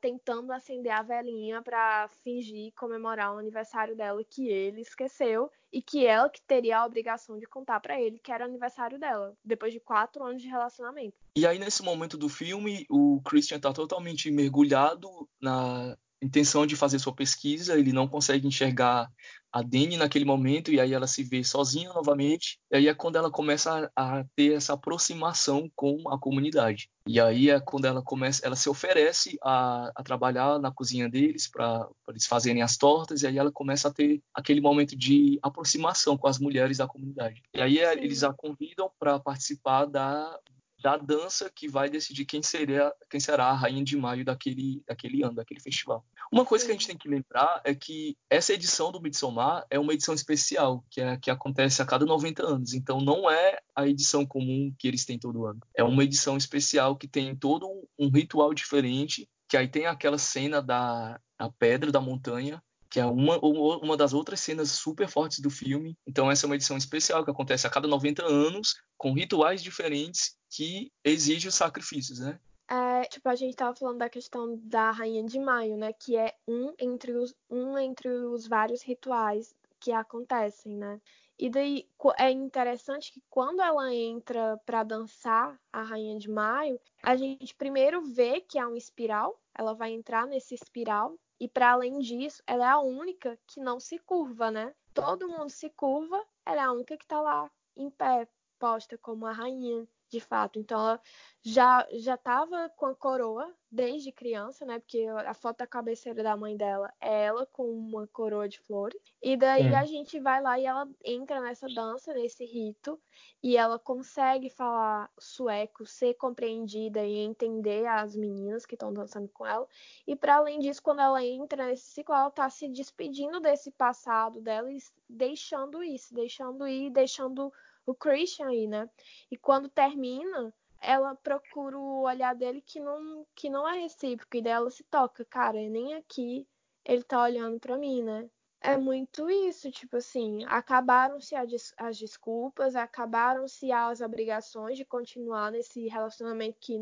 tentando 0.01 0.53
acender 0.53 0.93
a 0.93 1.03
velhinha 1.03 1.61
para 1.63 2.09
fingir 2.23 2.73
comemorar 2.75 3.35
o 3.35 3.39
aniversário 3.39 3.97
dela 3.97 4.23
que 4.25 4.49
ele 4.49 4.81
esqueceu 4.81 5.51
e 5.73 5.83
que 5.83 6.07
ela 6.07 6.31
que 6.31 6.41
teria 6.41 6.79
a 6.79 6.87
obrigação 6.87 7.39
de 7.39 7.47
contar 7.47 7.81
para 7.81 8.01
ele 8.01 8.19
que 8.19 8.33
era 8.33 8.45
aniversário 8.45 8.99
dela, 8.99 9.37
depois 9.45 9.73
de 9.73 9.81
quatro 9.81 10.25
anos 10.25 10.41
de 10.41 10.49
relacionamento. 10.49 11.17
E 11.37 11.47
aí, 11.47 11.59
nesse 11.59 11.83
momento 11.83 12.17
do 12.17 12.29
filme, 12.29 12.87
o 12.89 13.21
Christian 13.25 13.59
tá 13.59 13.73
totalmente 13.73 14.31
mergulhado 14.31 15.29
na 15.41 15.97
intenção 16.23 16.67
de 16.67 16.77
fazer 16.77 16.99
sua 16.99 17.15
pesquisa, 17.15 17.79
ele 17.79 17.93
não 17.93 18.09
consegue 18.09 18.47
enxergar 18.47 19.11
a 19.55 19.63
Dani 19.63 19.97
naquele 19.97 20.25
momento 20.25 20.73
e 20.73 20.81
aí 20.81 20.93
ela 20.93 21.07
se 21.07 21.23
vê 21.23 21.45
sozinha 21.45 21.93
novamente. 21.93 22.59
E 22.73 22.77
aí 22.77 22.89
é 22.89 22.95
quando 22.95 23.15
ela 23.15 23.31
começa 23.31 23.89
a, 23.95 24.19
a, 24.19 24.25
ter 24.35 24.55
essa 24.55 24.73
aproximação 24.73 25.71
com 25.77 26.09
a 26.11 26.19
comunidade. 26.19 26.91
E 27.07 27.21
aí 27.21 27.51
é 27.51 27.61
quando 27.61 27.85
ela 27.85 28.03
começa, 28.03 28.45
ela 28.45 28.57
se 28.57 28.69
oferece 28.69 29.39
a, 29.41 29.93
a 29.95 30.03
trabalhar 30.03 30.59
na 30.59 30.73
cozinha 30.73 31.09
deles 31.09 31.47
para 31.47 31.87
eles 32.09 32.27
fazerem 32.27 32.63
as 32.63 32.77
tortas 32.77 33.23
e 33.23 33.29
aí 33.29 33.39
ela 33.39 33.53
começa 33.53 33.87
a 33.87 33.93
ter 33.93 34.21
aquele 34.35 34.61
momento 34.61 34.97
de 34.97 35.39
aproximação 35.41 36.19
com 36.19 36.27
as 36.27 36.41
mulheres 36.41 36.79
da 36.79 36.89
comunidade. 36.89 37.41
E 37.55 37.61
aí 37.61 37.79
é, 37.79 37.93
eles 37.93 38.25
a 38.25 38.33
convidam 38.33 38.91
para 38.99 39.21
participar 39.21 39.85
da 39.85 40.37
da 40.85 40.99
dança 40.99 41.51
que 41.51 41.67
vai 41.67 41.89
decidir 41.89 42.27
quem 42.27 42.43
será, 42.43 42.95
quem 43.09 43.19
será 43.19 43.47
a 43.47 43.55
rainha 43.55 43.83
de 43.83 43.97
maio 43.97 44.23
daquele, 44.23 44.83
daquele 44.87 45.25
ano, 45.25 45.37
daquele 45.37 45.59
festival. 45.59 46.05
Uma 46.31 46.45
coisa 46.45 46.67
que 46.67 46.71
a 46.71 46.75
gente 46.75 46.87
tem 46.87 46.99
que 46.99 47.09
lembrar 47.09 47.63
é 47.65 47.75
que 47.75 48.19
essa 48.29 48.53
edição 48.53 48.93
do 48.93 49.01
Midsommar 49.01 49.65
é 49.71 49.79
uma 49.79 49.95
edição 49.95 50.15
especial, 50.15 50.85
que, 50.91 51.01
é, 51.01 51.17
que 51.17 51.31
acontece 51.31 51.81
a 51.81 51.87
cada 51.87 52.05
90 52.05 52.47
anos. 52.47 52.75
Então 52.75 53.01
não 53.01 53.31
é 53.31 53.61
a 53.75 53.89
edição 53.89 54.27
comum 54.27 54.75
que 54.79 54.87
eles 54.87 55.07
têm 55.07 55.19
todo 55.19 55.47
ano. 55.47 55.61
É 55.75 55.83
uma 55.83 56.05
edição 56.05 56.37
especial 56.37 56.97
que 56.97 57.09
tem 57.09 57.35
todo 57.35 57.67
um 57.99 58.11
ritual 58.11 58.53
diferente, 58.53 59.27
que 59.49 59.57
aí 59.57 59.67
tem 59.67 59.87
aquela 59.87 60.19
cena 60.19 60.61
da, 60.61 61.19
da 61.39 61.51
pedra 61.51 61.91
da 61.91 62.01
montanha, 62.01 62.63
que 62.95 63.01
é 63.01 63.05
uma, 63.05 63.41
uma 63.41 63.97
das 63.97 64.13
outras 64.13 64.39
cenas 64.39 64.71
super 64.71 65.09
fortes 65.09 65.41
do 65.41 65.51
filme. 65.51 65.99
Então, 66.07 66.31
essa 66.31 66.47
é 66.47 66.49
uma 66.49 66.55
edição 66.55 66.77
especial 66.77 67.25
que 67.25 67.31
acontece 67.33 67.67
a 67.67 67.71
cada 67.71 67.89
90 67.89 68.25
anos, 68.25 68.81
com 68.97 69.13
rituais 69.13 69.61
diferentes 69.61 70.39
que 70.49 70.93
exigem 71.03 71.49
os 71.49 71.57
sacrifícios, 71.57 72.21
né? 72.21 72.39
É, 72.71 73.03
tipo, 73.07 73.29
a 73.29 73.35
gente 73.35 73.57
tava 73.57 73.75
falando 73.75 73.99
da 73.99 74.09
questão 74.09 74.57
da 74.63 74.93
Rainha 74.93 75.25
de 75.25 75.41
Maio, 75.41 75.77
né? 75.77 75.93
Que 75.93 76.17
é 76.17 76.37
um 76.47 76.73
entre 76.79 77.11
os, 77.11 77.35
um 77.51 77.77
entre 77.77 78.09
os 78.09 78.47
vários 78.47 78.81
rituais 78.81 79.53
que 79.81 79.91
acontecem, 79.91 80.77
né? 80.77 81.01
E 81.37 81.51
daí 81.51 81.89
é 82.17 82.31
interessante 82.31 83.11
que 83.11 83.21
quando 83.29 83.61
ela 83.61 83.93
entra 83.93 84.57
para 84.65 84.85
dançar 84.85 85.61
a 85.73 85.83
Rainha 85.83 86.17
de 86.17 86.31
Maio, 86.31 86.79
a 87.03 87.17
gente 87.17 87.57
primeiro 87.57 88.03
vê 88.03 88.41
que 88.41 88.57
é 88.57 88.65
um 88.65 88.77
espiral, 88.77 89.37
ela 89.53 89.75
vai 89.75 89.91
entrar 89.91 90.29
nesse 90.29 90.55
espiral 90.55 91.19
e 91.45 91.49
para 91.49 91.73
além 91.73 91.99
disso, 91.99 92.43
ela 92.47 92.65
é 92.65 92.71
a 92.71 92.79
única 92.79 93.39
que 93.47 93.61
não 93.61 93.79
se 93.79 93.99
curva, 93.99 94.51
né? 94.51 94.75
Todo 94.95 95.29
mundo 95.29 95.51
se 95.51 95.69
curva, 95.69 96.25
ela 96.47 96.63
é 96.63 96.65
a 96.65 96.73
única 96.73 96.97
que 96.97 97.05
está 97.05 97.21
lá 97.21 97.51
em 97.77 97.91
pé, 97.91 98.27
posta 98.59 98.97
como 98.97 99.27
a 99.27 99.33
rainha 99.33 99.87
de 100.15 100.21
fato. 100.21 100.59
Então 100.59 100.79
ela 100.81 101.01
já 101.43 101.87
já 101.93 102.15
estava 102.15 102.71
com 102.71 102.87
a 102.87 102.95
coroa 102.95 103.53
desde 103.71 104.13
criança, 104.13 104.65
né? 104.65 104.79
Porque 104.79 105.05
a 105.27 105.35
foto 105.35 105.59
da 105.59 105.67
cabeceira 105.67 106.23
da 106.23 106.37
mãe 106.37 106.57
dela 106.57 106.93
é 107.01 107.25
ela 107.25 107.45
com 107.47 107.69
uma 107.69 108.07
coroa 108.07 108.49
de 108.49 108.61
flores. 108.61 109.01
E 109.21 109.37
daí 109.37 109.67
é. 109.67 109.77
a 109.77 109.85
gente 109.85 110.21
vai 110.21 110.41
lá 110.41 110.59
e 110.59 110.65
ela 110.65 110.89
entra 111.05 111.41
nessa 111.41 111.67
dança, 111.67 112.15
nesse 112.15 112.45
rito, 112.45 112.99
e 113.43 113.57
ela 113.57 113.79
consegue 113.79 114.49
falar 114.49 115.11
sueco, 115.19 115.85
ser 115.85 116.15
compreendida 116.15 117.05
e 117.05 117.19
entender 117.19 117.85
as 117.87 118.15
meninas 118.15 118.65
que 118.65 118.77
estão 118.77 118.93
dançando 118.93 119.29
com 119.29 119.45
ela. 119.45 119.67
E 120.07 120.15
para 120.15 120.37
além 120.37 120.61
disso, 120.61 120.83
quando 120.83 121.01
ela 121.01 121.23
entra 121.23 121.67
nesse 121.67 121.87
ciclo, 121.87 122.15
ela 122.15 122.31
tá 122.31 122.49
se 122.49 122.69
despedindo 122.69 123.41
desse 123.41 123.73
passado 123.73 124.41
dela 124.41 124.73
e 124.73 124.79
deixando 125.09 125.83
isso, 125.83 126.15
deixando 126.15 126.67
ir, 126.67 126.91
deixando 126.91 127.53
o 127.87 127.95
Christian 127.95 128.49
aí, 128.49 128.67
né? 128.67 128.89
E 129.31 129.37
quando 129.37 129.69
termina, 129.69 130.53
ela 130.81 131.15
procura 131.15 131.79
o 131.79 132.03
olhar 132.03 132.35
dele 132.35 132.61
que 132.61 132.81
não, 132.81 133.27
que 133.35 133.49
não 133.49 133.69
é 133.69 133.81
recíproco, 133.81 134.37
e 134.37 134.43
daí 134.43 134.53
ela 134.53 134.71
se 134.71 134.85
toca, 134.85 135.25
cara, 135.25 135.59
nem 135.69 135.95
aqui 135.95 136.47
ele 136.85 137.03
tá 137.03 137.23
olhando 137.23 137.59
para 137.59 137.79
mim, 137.79 138.03
né? 138.03 138.29
É 138.67 138.79
muito 138.79 139.29
isso, 139.29 139.71
tipo 139.71 139.99
assim, 139.99 140.43
acabaram-se 140.47 141.35
as 141.77 141.99
desculpas, 141.99 142.75
acabaram-se 142.75 143.71
as 143.71 144.01
obrigações 144.01 144.79
de 144.79 144.87
continuar 144.87 145.53
nesse 145.53 145.87
relacionamento 145.87 146.57
que, 146.59 146.75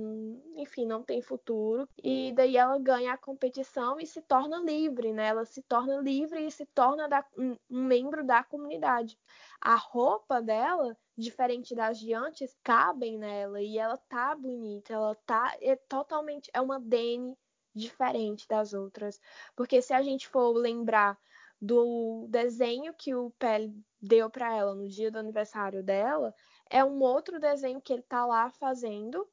enfim, 0.55 0.87
não 0.87 1.03
tem 1.03 1.21
futuro. 1.21 1.89
E 2.01 2.33
daí 2.37 2.57
ela 2.57 2.79
ganha 2.79 3.13
a 3.13 3.19
competição 3.19 3.99
e 3.99 4.07
se 4.07 4.23
torna 4.23 4.59
livre, 4.59 5.13
né? 5.13 5.27
Ela 5.27 5.45
se 5.45 5.61
torna 5.63 5.97
livre 5.97 6.47
e 6.47 6.53
se 6.53 6.65
torna 6.67 7.09
da, 7.09 7.27
um, 7.37 7.57
membro 7.69 8.25
da 8.25 8.45
comunidade. 8.45 9.19
A 9.61 9.75
roupa 9.75 10.41
dela 10.41 10.97
diferente 11.19 11.75
das 11.75 11.99
de 11.99 12.15
antes, 12.15 12.57
cabem 12.63 13.19
nela 13.19 13.61
e 13.61 13.77
ela 13.77 13.97
tá 13.97 14.37
bonita, 14.37 14.95
ela 14.95 15.17
tá 15.27 15.57
é 15.61 15.75
totalmente 15.75 16.49
é 16.55 16.61
uma 16.61 16.79
Dani 16.79 17.37
diferente 17.75 18.47
das 18.49 18.73
outras, 18.73 19.21
porque 19.57 19.83
se 19.83 19.93
a 19.93 20.01
gente 20.01 20.29
for 20.29 20.53
lembrar 20.53 21.19
do 21.63 22.27
desenho 22.29 22.93
que 22.93 23.15
o 23.15 23.31
Pele 23.39 23.73
deu 24.01 24.29
para 24.29 24.53
ela 24.53 24.75
no 24.75 24.89
dia 24.89 25.13
do 25.13 25.19
aniversário 25.21 25.81
dela, 25.81 26.35
é 26.69 26.85
um 26.85 27.01
outro 27.01 27.39
desenho 27.39 27.81
que 27.81 27.93
ele 27.93 28.03
tá 28.03 28.27
lá 28.27 28.51
fazendo. 28.51 29.25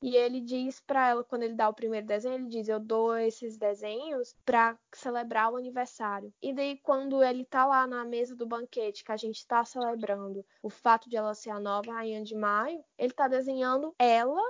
E 0.00 0.14
ele 0.14 0.40
diz 0.40 0.80
para 0.80 1.08
ela, 1.08 1.24
quando 1.24 1.42
ele 1.42 1.54
dá 1.54 1.68
o 1.68 1.74
primeiro 1.74 2.06
desenho, 2.06 2.34
ele 2.34 2.46
diz: 2.46 2.68
Eu 2.68 2.78
dou 2.78 3.16
esses 3.16 3.56
desenhos 3.56 4.36
para 4.44 4.78
celebrar 4.94 5.50
o 5.50 5.56
aniversário. 5.56 6.32
E 6.40 6.52
daí, 6.52 6.78
quando 6.78 7.24
ele 7.24 7.44
tá 7.44 7.66
lá 7.66 7.84
na 7.84 8.04
mesa 8.04 8.36
do 8.36 8.46
banquete, 8.46 9.02
que 9.02 9.10
a 9.10 9.16
gente 9.16 9.44
tá 9.44 9.64
celebrando 9.64 10.44
o 10.62 10.70
fato 10.70 11.08
de 11.08 11.16
ela 11.16 11.34
ser 11.34 11.50
a 11.50 11.58
nova 11.58 11.92
rainha 11.94 12.22
de 12.22 12.36
maio, 12.36 12.84
ele 12.96 13.12
tá 13.12 13.26
desenhando 13.26 13.92
ela 13.98 14.40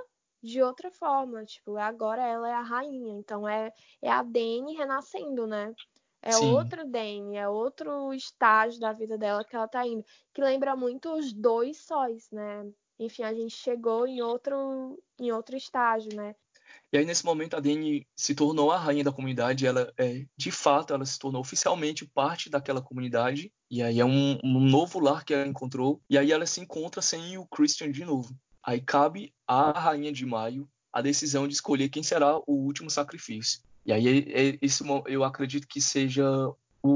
de 0.43 0.61
outra 0.61 0.91
forma. 0.91 1.43
Tipo, 1.45 1.77
agora 1.77 2.21
ela 2.21 2.47
é 2.47 2.53
a 2.53 2.61
rainha. 2.61 3.15
Então 3.17 3.47
é, 3.47 3.71
é 4.03 4.11
a 4.11 4.21
Dani 4.21 4.75
renascendo, 4.75 5.47
né? 5.47 5.73
É 6.21 6.33
Sim. 6.33 6.51
outra 6.51 6.85
Dani, 6.85 7.37
é 7.37 7.47
outro 7.47 8.13
estágio 8.13 8.79
da 8.79 8.91
vida 8.91 9.17
dela 9.17 9.43
que 9.43 9.55
ela 9.55 9.67
tá 9.67 9.85
indo. 9.87 10.03
Que 10.33 10.41
lembra 10.41 10.75
muito 10.75 11.11
os 11.13 11.31
dois 11.31 11.77
sóis, 11.77 12.29
né? 12.31 12.69
Enfim, 12.99 13.23
a 13.23 13.33
gente 13.33 13.55
chegou 13.55 14.05
em 14.05 14.21
outro, 14.21 15.01
em 15.17 15.31
outro 15.31 15.55
estágio, 15.55 16.13
né? 16.13 16.35
E 16.91 16.97
aí, 16.97 17.05
nesse 17.05 17.23
momento, 17.23 17.55
a 17.55 17.59
Dani 17.59 18.05
se 18.15 18.35
tornou 18.35 18.71
a 18.71 18.77
rainha 18.77 19.03
da 19.03 19.11
comunidade. 19.11 19.65
Ela, 19.65 19.93
é, 19.97 20.25
de 20.35 20.51
fato, 20.51 20.93
ela 20.93 21.05
se 21.05 21.17
tornou 21.17 21.41
oficialmente 21.41 22.05
parte 22.05 22.49
daquela 22.49 22.81
comunidade. 22.81 23.51
E 23.71 23.81
aí 23.81 23.99
é 23.99 24.05
um, 24.05 24.37
um 24.43 24.59
novo 24.59 24.99
lar 24.99 25.23
que 25.23 25.33
ela 25.33 25.47
encontrou. 25.47 26.01
E 26.09 26.17
aí 26.17 26.31
ela 26.31 26.45
se 26.45 26.59
encontra 26.59 27.01
sem 27.01 27.37
o 27.37 27.47
Christian 27.47 27.91
de 27.91 28.03
novo. 28.03 28.35
Aí 28.63 28.81
cabe 28.81 29.33
à 29.47 29.71
rainha 29.71 30.11
de 30.11 30.25
Maio 30.25 30.69
a 30.91 31.01
decisão 31.01 31.47
de 31.47 31.53
escolher 31.53 31.89
quem 31.89 32.03
será 32.03 32.37
o 32.39 32.53
último 32.53 32.89
sacrifício. 32.89 33.61
E 33.89 33.91
aí 33.91 34.19
é, 34.31 34.59
esse, 34.61 34.83
eu 35.07 35.23
acredito 35.23 35.67
que 35.67 35.81
seja 35.81 36.23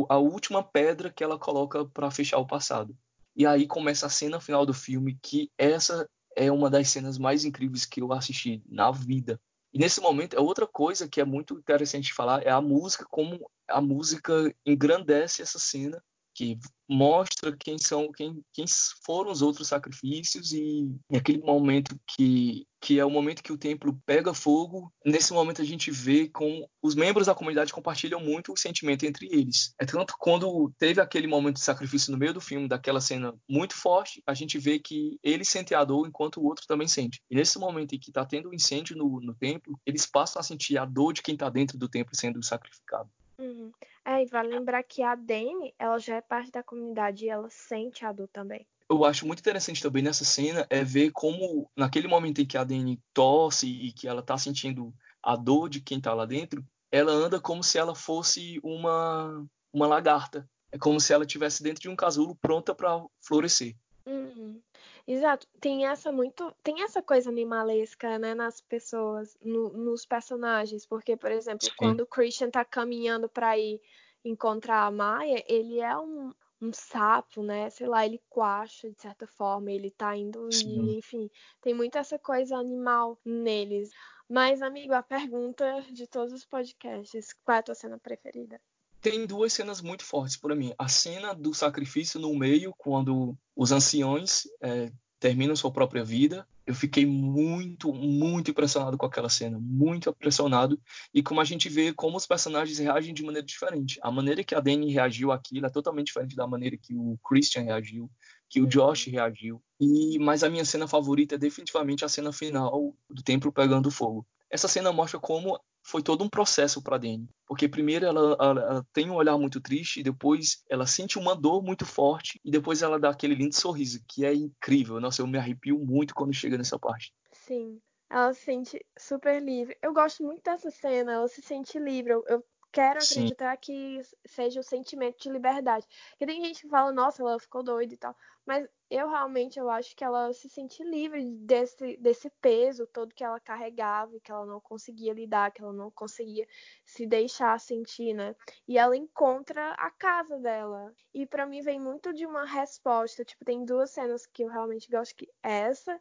a 0.07 0.17
última 0.19 0.63
pedra 0.63 1.11
que 1.11 1.23
ela 1.23 1.39
coloca 1.39 1.83
para 1.87 2.11
fechar 2.11 2.37
o 2.37 2.45
passado. 2.45 2.95
E 3.35 3.47
aí 3.47 3.65
começa 3.65 4.05
a 4.05 4.09
cena 4.09 4.39
final 4.39 4.63
do 4.63 4.75
filme, 4.75 5.17
que 5.19 5.49
essa 5.57 6.07
é 6.35 6.51
uma 6.51 6.69
das 6.69 6.87
cenas 6.89 7.17
mais 7.17 7.45
incríveis 7.45 7.83
que 7.83 7.99
eu 7.99 8.13
assisti 8.13 8.61
na 8.69 8.91
vida. 8.91 9.41
E 9.73 9.79
nesse 9.79 9.99
momento, 10.01 10.35
é 10.35 10.39
outra 10.39 10.67
coisa 10.67 11.07
que 11.07 11.19
é 11.19 11.25
muito 11.25 11.57
interessante 11.57 12.13
falar, 12.13 12.45
é 12.45 12.51
a 12.51 12.61
música, 12.61 13.07
como 13.09 13.49
a 13.67 13.81
música 13.81 14.53
engrandece 14.63 15.41
essa 15.41 15.57
cena 15.57 15.99
que 16.33 16.57
mostra 16.87 17.55
quem 17.57 17.77
são 17.77 18.11
quem, 18.11 18.43
quem 18.53 18.65
foram 19.05 19.31
os 19.31 19.41
outros 19.41 19.67
sacrifícios 19.67 20.51
e 20.51 20.89
aquele 21.13 21.39
momento 21.39 21.99
que 22.07 22.65
que 22.81 22.99
é 22.99 23.05
o 23.05 23.09
momento 23.09 23.41
que 23.41 23.53
o 23.53 23.57
templo 23.57 23.97
pega 24.05 24.33
fogo 24.33 24.91
nesse 25.05 25.31
momento 25.31 25.61
a 25.61 25.65
gente 25.65 25.89
vê 25.89 26.27
com 26.27 26.67
os 26.81 26.95
membros 26.95 27.27
da 27.27 27.33
comunidade 27.33 27.71
compartilham 27.71 28.19
muito 28.19 28.51
o 28.51 28.57
sentimento 28.57 29.05
entre 29.05 29.25
eles. 29.31 29.73
É 29.79 29.85
tanto 29.85 30.15
quando 30.19 30.69
teve 30.77 30.99
aquele 30.99 31.25
momento 31.25 31.55
de 31.55 31.61
sacrifício 31.61 32.11
no 32.11 32.17
meio 32.17 32.33
do 32.33 32.41
filme 32.41 32.67
daquela 32.67 32.99
cena 32.99 33.33
muito 33.49 33.73
forte 33.73 34.21
a 34.27 34.33
gente 34.33 34.59
vê 34.59 34.79
que 34.79 35.17
ele 35.23 35.45
sente 35.45 35.73
a 35.73 35.83
dor 35.85 36.05
enquanto 36.05 36.41
o 36.41 36.45
outro 36.45 36.67
também 36.67 36.87
sente. 36.87 37.21
E 37.31 37.35
nesse 37.35 37.57
momento 37.57 37.95
em 37.95 37.99
que 37.99 38.09
está 38.09 38.25
tendo 38.25 38.49
um 38.49 38.53
incêndio 38.53 38.97
no, 38.97 39.21
no 39.21 39.33
templo 39.33 39.79
eles 39.85 40.05
passam 40.05 40.41
a 40.41 40.43
sentir 40.43 40.77
a 40.77 40.83
dor 40.83 41.13
de 41.13 41.21
quem 41.21 41.35
está 41.35 41.49
dentro 41.49 41.77
do 41.77 41.87
templo 41.87 42.13
sendo 42.13 42.43
sacrificado 42.43 43.09
Uhum. 43.43 43.71
É, 44.05 44.23
e 44.23 44.25
vale 44.27 44.57
lembrar 44.57 44.81
que 44.83 45.03
a 45.03 45.15
Dani, 45.15 45.73
ela 45.77 45.99
já 45.99 46.15
é 46.15 46.21
parte 46.21 46.51
da 46.51 46.63
comunidade 46.63 47.25
e 47.25 47.29
ela 47.29 47.49
sente 47.49 48.05
a 48.05 48.11
dor 48.11 48.29
também. 48.29 48.65
Eu 48.89 49.03
acho 49.03 49.25
muito 49.25 49.39
interessante 49.39 49.81
também 49.81 50.03
nessa 50.03 50.23
cena 50.23 50.65
é 50.69 50.83
ver 50.83 51.11
como, 51.11 51.69
naquele 51.75 52.07
momento 52.07 52.39
em 52.39 52.45
que 52.45 52.57
a 52.57 52.63
Dani 52.63 53.01
tosse 53.13 53.67
e 53.67 53.91
que 53.91 54.07
ela 54.07 54.21
tá 54.21 54.37
sentindo 54.37 54.93
a 55.21 55.35
dor 55.35 55.69
de 55.69 55.81
quem 55.81 55.99
tá 55.99 56.13
lá 56.13 56.25
dentro, 56.25 56.65
ela 56.91 57.11
anda 57.11 57.39
como 57.39 57.63
se 57.63 57.77
ela 57.77 57.95
fosse 57.95 58.59
uma, 58.63 59.45
uma 59.73 59.87
lagarta. 59.87 60.47
É 60.71 60.77
como 60.77 60.99
se 60.99 61.13
ela 61.13 61.23
estivesse 61.23 61.61
dentro 61.63 61.81
de 61.81 61.89
um 61.89 61.95
casulo 61.95 62.35
pronta 62.35 62.73
para 62.73 63.03
florescer. 63.21 63.75
Uhum. 64.05 64.61
Exato. 65.07 65.47
Tem 65.61 65.85
essa 65.85 66.11
muito, 66.11 66.53
tem 66.63 66.81
essa 66.83 67.01
coisa 67.01 67.29
animalesca, 67.29 68.17
né, 68.19 68.33
nas 68.33 68.59
pessoas, 68.61 69.37
no, 69.41 69.69
nos 69.69 70.05
personagens, 70.05 70.85
porque, 70.85 71.15
por 71.17 71.31
exemplo, 71.31 71.69
Sim. 71.69 71.73
quando 71.75 72.01
o 72.01 72.07
Christian 72.07 72.49
tá 72.49 72.63
caminhando 72.65 73.27
para 73.29 73.57
ir 73.57 73.81
encontrar 74.23 74.85
a 74.85 74.91
Maia, 74.91 75.43
ele 75.47 75.79
é 75.81 75.97
um, 75.97 76.33
um 76.61 76.71
sapo, 76.73 77.43
né? 77.43 77.69
Sei 77.69 77.85
lá, 77.87 78.05
ele 78.05 78.21
coacha 78.29 78.89
de 78.91 79.01
certa 79.01 79.27
forma, 79.27 79.71
ele 79.71 79.91
tá 79.91 80.15
indo 80.15 80.49
e, 80.49 80.97
enfim, 80.97 81.29
tem 81.61 81.73
muito 81.73 81.97
essa 81.97 82.17
coisa 82.17 82.55
animal 82.57 83.19
neles. 83.25 83.89
Mas, 84.29 84.61
amigo, 84.61 84.93
a 84.93 85.03
pergunta 85.03 85.81
de 85.91 86.07
todos 86.07 86.31
os 86.33 86.45
podcasts, 86.45 87.33
qual 87.43 87.57
é 87.57 87.59
a 87.59 87.63
tua 87.63 87.75
cena 87.75 87.99
preferida? 87.99 88.59
Tem 89.03 89.25
duas 89.25 89.51
cenas 89.51 89.81
muito 89.81 90.05
fortes 90.05 90.37
para 90.37 90.55
mim. 90.55 90.73
A 90.79 90.87
cena 90.87 91.33
do 91.33 91.53
sacrifício 91.53 92.21
no 92.21 92.33
meio, 92.33 92.73
quando 92.77 93.37
os 93.53 93.73
anciões 93.73 94.43
é, 94.61 94.93
terminam 95.19 95.57
sua 95.57 95.73
própria 95.73 96.05
vida. 96.05 96.47
Eu 96.65 96.73
fiquei 96.73 97.05
muito, 97.05 97.91
muito 97.91 98.51
impressionado 98.51 98.97
com 98.97 99.05
aquela 99.05 99.27
cena, 99.27 99.59
muito 99.59 100.09
impressionado. 100.09 100.79
E 101.13 101.21
como 101.21 101.41
a 101.41 101.43
gente 101.43 101.67
vê 101.67 101.91
como 101.91 102.15
os 102.15 102.25
personagens 102.25 102.79
reagem 102.79 103.13
de 103.13 103.23
maneira 103.23 103.45
diferente. 103.45 103.99
A 104.01 104.09
maneira 104.09 104.41
que 104.41 104.55
a 104.55 104.61
Dani 104.61 104.93
reagiu 104.93 105.33
àquilo 105.33 105.65
é 105.65 105.69
totalmente 105.69 106.07
diferente 106.07 106.33
da 106.33 106.47
maneira 106.47 106.77
que 106.77 106.95
o 106.95 107.19
Christian 107.27 107.63
reagiu, 107.63 108.09
que 108.49 108.61
o 108.61 108.65
Josh 108.65 109.07
reagiu. 109.07 109.61
E 109.81 110.17
mas 110.17 110.45
a 110.45 110.49
minha 110.49 110.63
cena 110.63 110.87
favorita 110.87 111.35
é 111.35 111.37
definitivamente 111.37 112.05
a 112.05 112.09
cena 112.09 112.31
final 112.31 112.95
do 113.09 113.21
templo 113.21 113.51
pegando 113.51 113.91
fogo. 113.91 114.25
Essa 114.49 114.69
cena 114.69 114.93
mostra 114.93 115.19
como 115.19 115.59
foi 115.83 116.01
todo 116.01 116.23
um 116.23 116.29
processo 116.29 116.81
para 116.81 116.97
Dani, 116.97 117.29
porque 117.45 117.67
primeiro 117.67 118.05
ela, 118.05 118.37
ela, 118.39 118.61
ela, 118.61 118.87
tem 118.93 119.09
um 119.09 119.15
olhar 119.15 119.37
muito 119.37 119.59
triste, 119.59 120.01
depois 120.01 120.63
ela 120.69 120.87
sente 120.87 121.19
uma 121.19 121.35
dor 121.35 121.61
muito 121.61 121.85
forte 121.85 122.39
e 122.43 122.49
depois 122.49 122.81
ela 122.81 122.99
dá 122.99 123.09
aquele 123.09 123.35
lindo 123.35 123.55
sorriso 123.55 124.01
que 124.07 124.25
é 124.25 124.33
incrível. 124.33 124.99
Nossa, 124.99 125.21
eu 125.21 125.27
me 125.27 125.37
arrepio 125.37 125.77
muito 125.77 126.15
quando 126.15 126.33
chega 126.33 126.57
nessa 126.57 126.79
parte. 126.79 127.13
Sim, 127.31 127.79
ela 128.09 128.33
se 128.33 128.41
sente 128.41 128.85
super 128.97 129.41
livre. 129.43 129.77
Eu 129.81 129.93
gosto 129.93 130.23
muito 130.23 130.41
dessa 130.41 130.71
cena, 130.71 131.13
ela 131.13 131.27
se 131.27 131.41
sente 131.41 131.77
livre. 131.77 132.13
Eu, 132.13 132.23
eu 132.27 132.43
quero 132.73 132.99
acreditar 132.99 133.53
Sim. 133.53 133.61
que 133.61 134.01
seja 134.25 134.59
o 134.59 134.63
sentimento 134.63 135.21
de 135.21 135.29
liberdade. 135.29 135.87
Porque 136.09 136.25
tem 136.25 136.43
gente 136.43 136.63
que 136.63 136.67
fala, 136.67 136.91
nossa, 136.91 137.21
ela 137.21 137.39
ficou 137.39 137.61
doida 137.61 137.93
e 137.93 137.97
tal. 137.97 138.15
Mas 138.45 138.67
eu 138.89 139.07
realmente 139.07 139.59
eu 139.59 139.69
acho 139.69 139.95
que 139.95 140.03
ela 140.03 140.33
se 140.33 140.49
sente 140.49 140.83
livre 140.83 141.23
desse, 141.23 141.95
desse 141.97 142.29
peso 142.41 142.87
todo 142.87 143.13
que 143.13 143.23
ela 143.23 143.39
carregava 143.39 144.17
e 144.17 144.19
que 144.19 144.31
ela 144.31 144.45
não 144.45 144.59
conseguia 144.59 145.13
lidar, 145.13 145.51
que 145.51 145.61
ela 145.61 145.71
não 145.71 145.91
conseguia 145.91 146.47
se 146.83 147.05
deixar 147.05 147.59
sentir, 147.59 148.13
né? 148.13 148.35
E 148.67 148.77
ela 148.77 148.97
encontra 148.97 149.73
a 149.73 149.91
casa 149.91 150.39
dela. 150.39 150.91
E 151.13 151.27
para 151.27 151.45
mim 151.45 151.61
vem 151.61 151.79
muito 151.79 152.11
de 152.11 152.25
uma 152.25 152.43
resposta. 152.43 153.23
Tipo, 153.23 153.45
tem 153.45 153.63
duas 153.63 153.91
cenas 153.91 154.25
que 154.25 154.43
eu 154.43 154.49
realmente 154.49 154.89
gosto 154.89 155.15
que 155.15 155.29
é 155.43 155.59
essa 155.69 155.99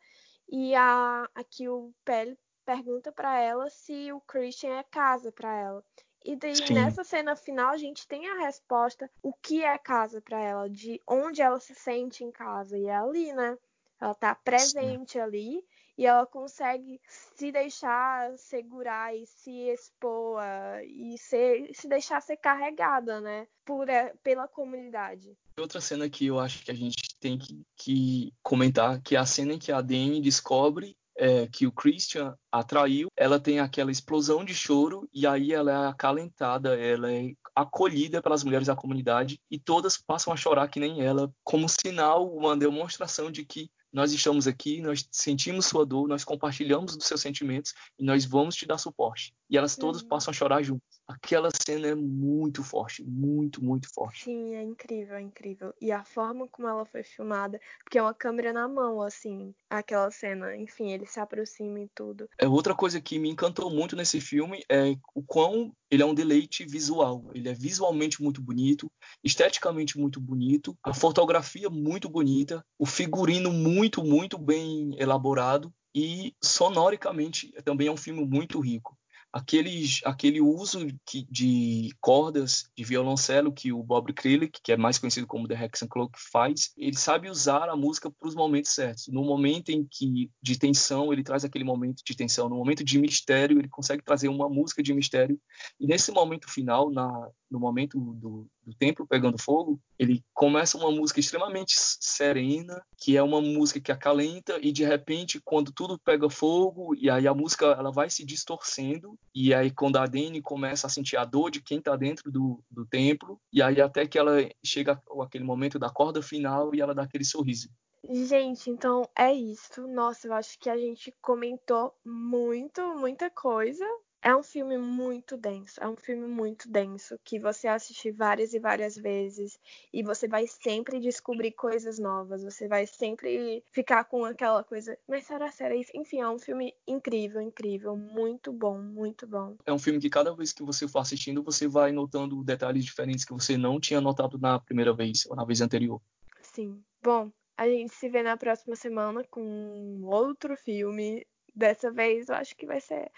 e 0.48 0.74
a, 0.74 1.28
a 1.34 1.44
que 1.44 1.68
o 1.68 1.92
Pele 2.02 2.36
pergunta 2.64 3.12
para 3.12 3.38
ela 3.38 3.68
se 3.68 4.10
o 4.12 4.20
Christian 4.22 4.78
é 4.78 4.82
casa 4.84 5.30
para 5.30 5.54
ela. 5.54 5.84
E 6.24 6.36
daí, 6.36 6.54
Sim. 6.54 6.74
nessa 6.74 7.02
cena 7.02 7.34
final, 7.34 7.70
a 7.70 7.76
gente 7.76 8.06
tem 8.06 8.28
a 8.28 8.38
resposta 8.40 9.10
o 9.22 9.32
que 9.32 9.62
é 9.64 9.76
casa 9.78 10.20
para 10.20 10.40
ela, 10.40 10.70
de 10.70 11.00
onde 11.06 11.42
ela 11.42 11.58
se 11.58 11.74
sente 11.74 12.24
em 12.24 12.30
casa. 12.30 12.78
E 12.78 12.86
é 12.86 12.94
ali, 12.94 13.32
né? 13.32 13.58
Ela 14.00 14.14
tá 14.14 14.34
presente 14.34 15.12
Sim. 15.12 15.20
ali 15.20 15.64
e 15.96 16.06
ela 16.06 16.26
consegue 16.26 17.00
se 17.06 17.52
deixar 17.52 18.36
segurar 18.38 19.14
e 19.14 19.26
se 19.26 19.50
expor 19.68 20.42
e 20.84 21.16
ser, 21.18 21.70
se 21.74 21.86
deixar 21.88 22.20
ser 22.20 22.36
carregada, 22.36 23.20
né? 23.20 23.46
Por, 23.64 23.88
é, 23.88 24.14
pela 24.22 24.48
comunidade. 24.48 25.36
Outra 25.58 25.80
cena 25.80 26.08
que 26.08 26.26
eu 26.26 26.40
acho 26.40 26.64
que 26.64 26.70
a 26.70 26.74
gente 26.74 27.16
tem 27.20 27.38
que, 27.38 27.62
que 27.76 28.34
comentar, 28.42 29.00
que 29.02 29.14
é 29.14 29.18
a 29.18 29.26
cena 29.26 29.52
em 29.52 29.58
que 29.58 29.70
a 29.70 29.80
Dani 29.80 30.20
descobre 30.20 30.96
é, 31.16 31.46
que 31.46 31.66
o 31.66 31.72
Christian 31.72 32.36
atraiu, 32.50 33.08
ela 33.16 33.38
tem 33.38 33.60
aquela 33.60 33.90
explosão 33.90 34.44
de 34.44 34.54
choro 34.54 35.08
e 35.12 35.26
aí 35.26 35.52
ela 35.52 35.70
é 35.70 35.88
acalentada, 35.88 36.78
ela 36.78 37.12
é 37.12 37.32
acolhida 37.54 38.22
pelas 38.22 38.42
mulheres 38.42 38.66
da 38.66 38.76
comunidade 38.76 39.40
e 39.50 39.58
todas 39.58 39.98
passam 39.98 40.32
a 40.32 40.36
chorar 40.36 40.68
que 40.68 40.80
nem 40.80 41.02
ela, 41.02 41.32
como 41.44 41.68
sinal, 41.68 42.34
uma 42.34 42.56
demonstração 42.56 43.30
de 43.30 43.44
que 43.44 43.70
nós 43.92 44.12
estamos 44.12 44.46
aqui, 44.46 44.80
nós 44.80 45.06
sentimos 45.10 45.66
sua 45.66 45.84
dor, 45.84 46.08
nós 46.08 46.24
compartilhamos 46.24 46.96
dos 46.96 47.06
seus 47.06 47.20
sentimentos 47.20 47.74
e 47.98 48.04
nós 48.04 48.24
vamos 48.24 48.56
te 48.56 48.64
dar 48.64 48.78
suporte. 48.78 49.34
E 49.52 49.56
elas 49.58 49.76
todas 49.76 50.00
uhum. 50.00 50.08
passam 50.08 50.30
a 50.30 50.34
chorar 50.34 50.62
juntas. 50.62 51.02
Aquela 51.06 51.50
cena 51.50 51.88
é 51.88 51.94
muito 51.94 52.64
forte, 52.64 53.04
muito, 53.04 53.62
muito 53.62 53.86
forte. 53.92 54.24
Sim, 54.24 54.54
é 54.54 54.62
incrível, 54.62 55.16
é 55.16 55.20
incrível. 55.20 55.74
E 55.78 55.92
a 55.92 56.02
forma 56.02 56.48
como 56.48 56.66
ela 56.66 56.86
foi 56.86 57.02
filmada, 57.02 57.60
porque 57.84 57.98
é 57.98 58.02
uma 58.02 58.14
câmera 58.14 58.50
na 58.50 58.66
mão, 58.66 59.02
assim, 59.02 59.54
aquela 59.68 60.10
cena. 60.10 60.56
Enfim, 60.56 60.90
ele 60.90 61.04
se 61.04 61.20
aproxima 61.20 61.80
e 61.80 61.88
tudo. 61.94 62.30
É 62.38 62.48
outra 62.48 62.74
coisa 62.74 62.98
que 62.98 63.18
me 63.18 63.28
encantou 63.28 63.70
muito 63.70 63.94
nesse 63.94 64.22
filme 64.22 64.64
é 64.70 64.96
o 65.14 65.22
quão 65.22 65.70
ele 65.90 66.02
é 66.02 66.06
um 66.06 66.14
deleite 66.14 66.64
visual. 66.64 67.22
Ele 67.34 67.50
é 67.50 67.52
visualmente 67.52 68.22
muito 68.22 68.40
bonito, 68.40 68.90
esteticamente 69.22 69.98
muito 69.98 70.18
bonito, 70.18 70.74
a 70.82 70.94
fotografia 70.94 71.68
muito 71.68 72.08
bonita, 72.08 72.64
o 72.78 72.86
figurino 72.86 73.52
muito, 73.52 74.02
muito 74.02 74.38
bem 74.38 74.96
elaborado 74.98 75.70
e 75.94 76.34
sonoricamente 76.42 77.52
também 77.64 77.88
é 77.88 77.92
um 77.92 77.98
filme 77.98 78.24
muito 78.24 78.58
rico 78.58 78.96
aqueles, 79.32 80.00
aquele 80.04 80.40
uso 80.40 80.86
que, 81.06 81.26
de 81.30 81.90
cordas 82.00 82.70
de 82.76 82.84
violoncelo 82.84 83.52
que 83.52 83.72
o 83.72 83.82
Bob 83.82 84.12
Krilick, 84.12 84.60
que 84.62 84.72
é 84.72 84.76
mais 84.76 84.98
conhecido 84.98 85.26
como 85.26 85.48
The 85.48 85.64
Hexen 85.64 85.88
Clock, 85.88 86.12
faz, 86.30 86.72
ele 86.76 86.96
sabe 86.96 87.30
usar 87.30 87.68
a 87.68 87.76
música 87.76 88.10
para 88.10 88.28
os 88.28 88.34
momentos 88.34 88.72
certos. 88.72 89.08
No 89.08 89.24
momento 89.24 89.70
em 89.70 89.86
que 89.90 90.30
de 90.42 90.58
tensão, 90.58 91.12
ele 91.12 91.24
traz 91.24 91.44
aquele 91.44 91.64
momento 91.64 92.02
de 92.04 92.14
tensão. 92.14 92.48
No 92.48 92.56
momento 92.56 92.84
de 92.84 92.98
mistério, 92.98 93.58
ele 93.58 93.68
consegue 93.68 94.04
trazer 94.04 94.28
uma 94.28 94.48
música 94.48 94.82
de 94.82 94.92
mistério. 94.92 95.40
E 95.80 95.86
nesse 95.86 96.12
momento 96.12 96.50
final, 96.50 96.90
na, 96.90 97.30
no 97.50 97.58
momento 97.58 97.98
do, 98.14 98.46
do 98.64 98.74
templo 98.74 99.06
pegando 99.06 99.40
fogo, 99.40 99.80
ele 99.98 100.22
começa 100.32 100.78
uma 100.78 100.90
música 100.90 101.20
extremamente 101.20 101.74
serena, 101.76 102.82
que 102.96 103.16
é 103.16 103.22
uma 103.22 103.40
música 103.40 103.80
que 103.80 103.92
acalenta 103.92 104.58
e 104.60 104.72
de 104.72 104.84
repente 104.84 105.40
quando 105.44 105.72
tudo 105.72 105.98
pega 105.98 106.28
fogo 106.30 106.94
e 106.94 107.10
aí 107.10 107.26
a 107.26 107.34
música 107.34 107.66
ela 107.66 107.90
vai 107.90 108.08
se 108.08 108.24
distorcendo 108.24 109.18
e 109.34 109.52
aí 109.52 109.70
quando 109.70 109.96
a 109.96 110.06
Dani 110.06 110.40
começa 110.40 110.86
a 110.86 110.90
sentir 110.90 111.16
a 111.16 111.24
dor 111.24 111.50
de 111.50 111.60
quem 111.60 111.78
está 111.78 111.96
dentro 111.96 112.30
do, 112.30 112.62
do 112.70 112.86
templo 112.86 113.40
e 113.52 113.62
aí 113.62 113.80
até 113.80 114.06
que 114.06 114.18
ela 114.18 114.36
chega 114.64 115.00
aquele 115.20 115.44
momento 115.44 115.78
da 115.78 115.90
corda 115.90 116.22
final 116.22 116.74
e 116.74 116.80
ela 116.80 116.94
dá 116.94 117.02
aquele 117.02 117.24
sorriso. 117.24 117.68
Gente, 118.08 118.68
então 118.68 119.08
é 119.16 119.32
isso. 119.32 119.86
Nossa, 119.86 120.26
eu 120.26 120.32
acho 120.32 120.58
que 120.58 120.68
a 120.68 120.76
gente 120.76 121.14
comentou 121.22 121.94
muito, 122.04 122.82
muita 122.98 123.30
coisa. 123.30 123.86
É 124.24 124.36
um 124.36 124.42
filme 124.42 124.78
muito 124.78 125.36
denso, 125.36 125.82
é 125.82 125.88
um 125.88 125.96
filme 125.96 126.28
muito 126.28 126.70
denso 126.70 127.18
que 127.24 127.40
você 127.40 127.66
assiste 127.66 128.12
várias 128.12 128.54
e 128.54 128.60
várias 128.60 128.94
vezes 128.94 129.58
e 129.92 130.00
você 130.00 130.28
vai 130.28 130.46
sempre 130.46 131.00
descobrir 131.00 131.50
coisas 131.50 131.98
novas, 131.98 132.44
você 132.44 132.68
vai 132.68 132.86
sempre 132.86 133.64
ficar 133.72 134.04
com 134.04 134.24
aquela 134.24 134.62
coisa, 134.62 134.96
mas 135.08 135.26
será 135.26 135.50
sério 135.50 135.76
isso? 135.76 135.90
Enfim, 135.92 136.20
é 136.20 136.28
um 136.28 136.38
filme 136.38 136.72
incrível, 136.86 137.40
incrível, 137.40 137.96
muito 137.96 138.52
bom, 138.52 138.78
muito 138.78 139.26
bom. 139.26 139.56
É 139.66 139.72
um 139.72 139.78
filme 139.78 139.98
que 139.98 140.08
cada 140.08 140.32
vez 140.32 140.52
que 140.52 140.62
você 140.62 140.86
for 140.86 141.00
assistindo, 141.00 141.42
você 141.42 141.66
vai 141.66 141.90
notando 141.90 142.44
detalhes 142.44 142.84
diferentes 142.84 143.24
que 143.24 143.32
você 143.32 143.56
não 143.56 143.80
tinha 143.80 144.00
notado 144.00 144.38
na 144.38 144.60
primeira 144.60 144.94
vez 144.94 145.26
ou 145.26 145.34
na 145.34 145.44
vez 145.44 145.60
anterior. 145.60 146.00
Sim. 146.40 146.80
Bom, 147.02 147.32
a 147.56 147.66
gente 147.66 147.92
se 147.92 148.08
vê 148.08 148.22
na 148.22 148.36
próxima 148.36 148.76
semana 148.76 149.24
com 149.28 150.00
outro 150.04 150.56
filme. 150.56 151.26
Dessa 151.54 151.90
vez 151.90 152.28
eu 152.28 152.36
acho 152.36 152.56
que 152.56 152.64
vai 152.64 152.80
ser 152.80 153.10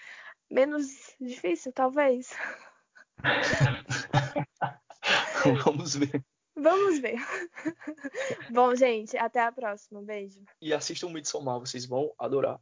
menos 0.54 1.14
difícil, 1.20 1.72
talvez. 1.72 2.30
Vamos 5.64 5.96
ver. 5.96 6.24
Vamos 6.56 7.00
ver. 7.00 7.18
Bom, 8.50 8.74
gente, 8.76 9.16
até 9.16 9.40
a 9.40 9.50
próxima. 9.50 10.00
Beijo. 10.00 10.40
E 10.62 10.72
assistam 10.72 11.08
o 11.08 11.10
Midsommar, 11.10 11.58
vocês 11.58 11.84
vão 11.84 12.14
adorar. 12.18 12.60